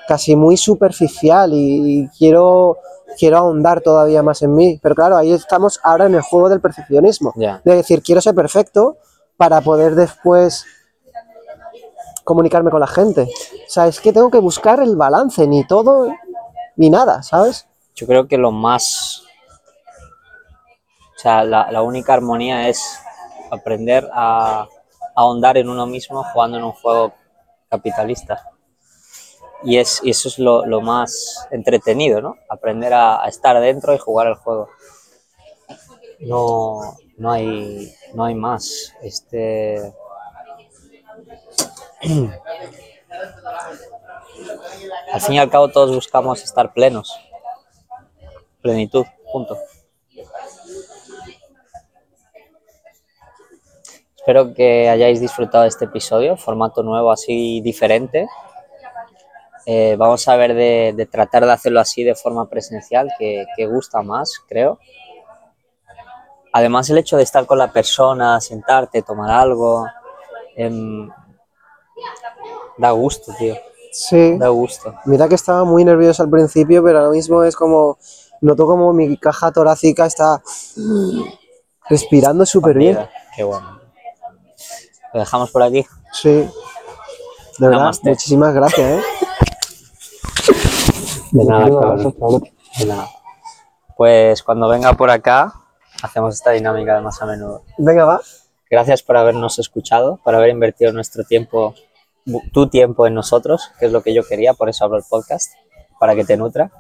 casi 0.07 0.37
muy 0.37 0.57
superficial 0.57 1.53
y, 1.53 2.03
y 2.03 2.09
quiero, 2.09 2.79
quiero 3.19 3.39
ahondar 3.39 3.81
todavía 3.81 4.23
más 4.23 4.43
en 4.43 4.55
mí. 4.55 4.79
Pero 4.83 4.95
claro, 4.95 5.17
ahí 5.17 5.33
estamos 5.33 5.81
ahora 5.83 6.07
en 6.07 6.15
el 6.15 6.23
juego 6.23 6.49
del 6.49 6.61
perfeccionismo. 6.61 7.33
De 7.37 7.61
decir, 7.77 8.03
quiero 8.03 8.21
ser 8.21 8.35
perfecto 8.35 8.97
para 9.37 9.61
poder 9.61 9.95
después 9.95 10.65
comunicarme 12.25 12.71
con 12.71 12.81
la 12.81 12.87
gente. 12.87 13.23
O 13.23 13.71
sea, 13.71 13.87
es 13.87 14.01
que 14.01 14.13
tengo 14.13 14.31
que 14.31 14.39
buscar 14.39 14.81
el 14.81 14.97
balance, 14.97 15.47
ni 15.47 15.67
todo 15.67 16.13
ni 16.77 16.91
nada, 16.91 17.23
¿sabes? 17.23 17.67
Yo 17.95 18.07
creo 18.07 18.27
que 18.27 18.39
lo 18.39 18.53
más. 18.53 19.23
O 21.17 21.19
sea, 21.19 21.45
la, 21.45 21.71
la 21.71 21.83
única 21.83 22.15
armonía 22.15 22.69
es 22.69 22.99
aprender 23.51 24.09
a 24.13 24.67
ahondar 25.15 25.59
en 25.59 25.69
uno 25.69 25.87
mismo 25.87 26.25
jugando 26.33 26.57
en 26.57 26.65
un 26.65 26.73
juego 26.73 27.13
capitalista. 27.71 28.45
Y, 29.63 29.79
es, 29.79 30.01
y 30.03 30.11
eso 30.11 30.29
es 30.29 30.39
lo, 30.39 30.67
lo 30.67 30.81
más 30.81 31.47
entretenido, 31.51 32.21
¿no? 32.21 32.37
Aprender 32.49 32.93
a, 32.95 33.25
estar 33.29 33.61
dentro 33.61 33.95
y 33.95 33.99
jugar 33.99 34.27
el 34.27 34.35
juego. 34.35 34.69
No, 36.21 36.97
no, 37.17 37.33
hay, 37.33 37.95
no 38.15 38.25
hay 38.25 38.35
más. 38.35 38.95
Este. 39.03 39.93
Al 45.13 45.21
fin 45.21 45.35
y 45.35 45.39
al 45.39 45.51
cabo 45.51 45.69
todos 45.69 45.95
buscamos 45.95 46.43
estar 46.43 46.73
plenos. 46.73 47.15
Plenitud, 48.63 49.05
punto. 49.31 49.59
Espero 54.21 54.53
que 54.53 54.87
hayáis 54.87 55.19
disfrutado 55.19 55.63
de 55.63 55.69
este 55.71 55.87
episodio, 55.87 56.37
formato 56.37 56.83
nuevo 56.83 57.11
así 57.11 57.63
diferente. 57.63 58.29
Eh, 59.65 59.97
vamos 59.99 60.29
a 60.29 60.37
ver 60.37 60.53
de, 60.55 60.93
de 60.95 61.07
tratar 61.07 61.47
de 61.47 61.53
hacerlo 61.53 61.81
así 61.81 62.05
de 62.05 62.15
forma 62.15 62.47
presencial, 62.47 63.11
que, 63.19 63.47
que 63.57 63.67
gusta 63.67 64.03
más, 64.03 64.39
creo. 64.47 64.79
Además 66.53 66.91
el 66.91 66.99
hecho 66.99 67.17
de 67.17 67.23
estar 67.23 67.47
con 67.47 67.57
la 67.57 67.73
persona, 67.73 68.39
sentarte, 68.43 69.01
tomar 69.01 69.31
algo, 69.31 69.87
em, 70.55 71.09
da 72.77 72.91
gusto, 72.91 73.33
tío, 73.39 73.57
Sí. 73.91 74.37
da 74.37 74.49
gusto. 74.49 74.95
Mira 75.07 75.29
que 75.29 75.35
estaba 75.35 75.65
muy 75.65 75.83
nervioso 75.83 76.23
al 76.23 76.29
principio, 76.31 76.85
pero 76.85 76.99
ahora 76.99 77.11
mismo 77.11 77.43
es 77.43 77.57
como, 77.57 77.97
noto 78.43 78.67
como 78.67 78.93
mi 78.93 79.17
caja 79.17 79.51
torácica 79.51 80.05
está 80.05 80.43
respirando 81.89 82.45
súper 82.45 82.77
bien. 82.77 82.99
Qué 83.35 83.45
bueno. 83.45 83.80
Lo 85.13 85.21
dejamos 85.21 85.51
por 85.51 85.63
aquí. 85.63 85.87
Sí. 86.13 86.29
De 86.31 87.67
verdad, 87.67 87.79
Namaste. 87.79 88.09
muchísimas 88.11 88.55
gracias, 88.55 88.91
¿eh? 88.91 89.03
De 91.33 91.45
nada, 91.45 91.65
cabrón. 91.65 92.43
De 92.79 92.87
nada. 92.87 93.09
Pues 93.97 94.43
cuando 94.43 94.69
venga 94.69 94.95
por 94.95 95.11
acá, 95.11 95.53
hacemos 96.03 96.35
esta 96.35 96.53
dinámica 96.53 96.95
de 96.95 97.03
más 97.03 97.21
a 97.21 97.27
menudo. 97.27 97.65
Venga, 97.79 98.05
va. 98.05 98.21
Gracias 98.71 99.03
por 99.03 99.17
habernos 99.17 99.59
escuchado, 99.59 100.21
por 100.25 100.35
haber 100.35 100.51
invertido 100.51 100.93
nuestro 100.93 101.25
tiempo, 101.25 101.75
tu 102.53 102.69
tiempo 102.69 103.07
en 103.07 103.15
nosotros, 103.15 103.73
que 103.79 103.87
es 103.87 103.93
lo 103.93 104.03
que 104.03 104.15
yo 104.15 104.23
quería, 104.27 104.55
por 104.55 104.69
eso 104.69 104.85
abro 104.85 104.97
el 104.97 105.05
podcast, 105.09 105.53
para 105.99 106.15
que 106.15 106.25
te 106.25 106.37
nutra. 106.37 106.71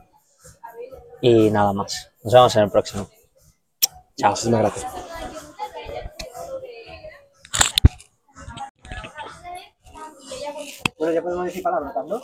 Y 1.20 1.51
nada 1.51 1.72
más. 1.72 2.11
Nos 2.22 2.33
vemos 2.33 2.57
en 2.57 2.62
el 2.62 2.70
próximo. 2.70 3.09
Chao. 4.16 4.31
Muchísimas 4.31 4.61
gracias. 4.61 5.09
Bueno, 11.01 11.14
ya 11.14 11.22
podemos 11.22 11.46
decir 11.46 11.62
palabras, 11.62 11.94
¿no? 12.07 12.20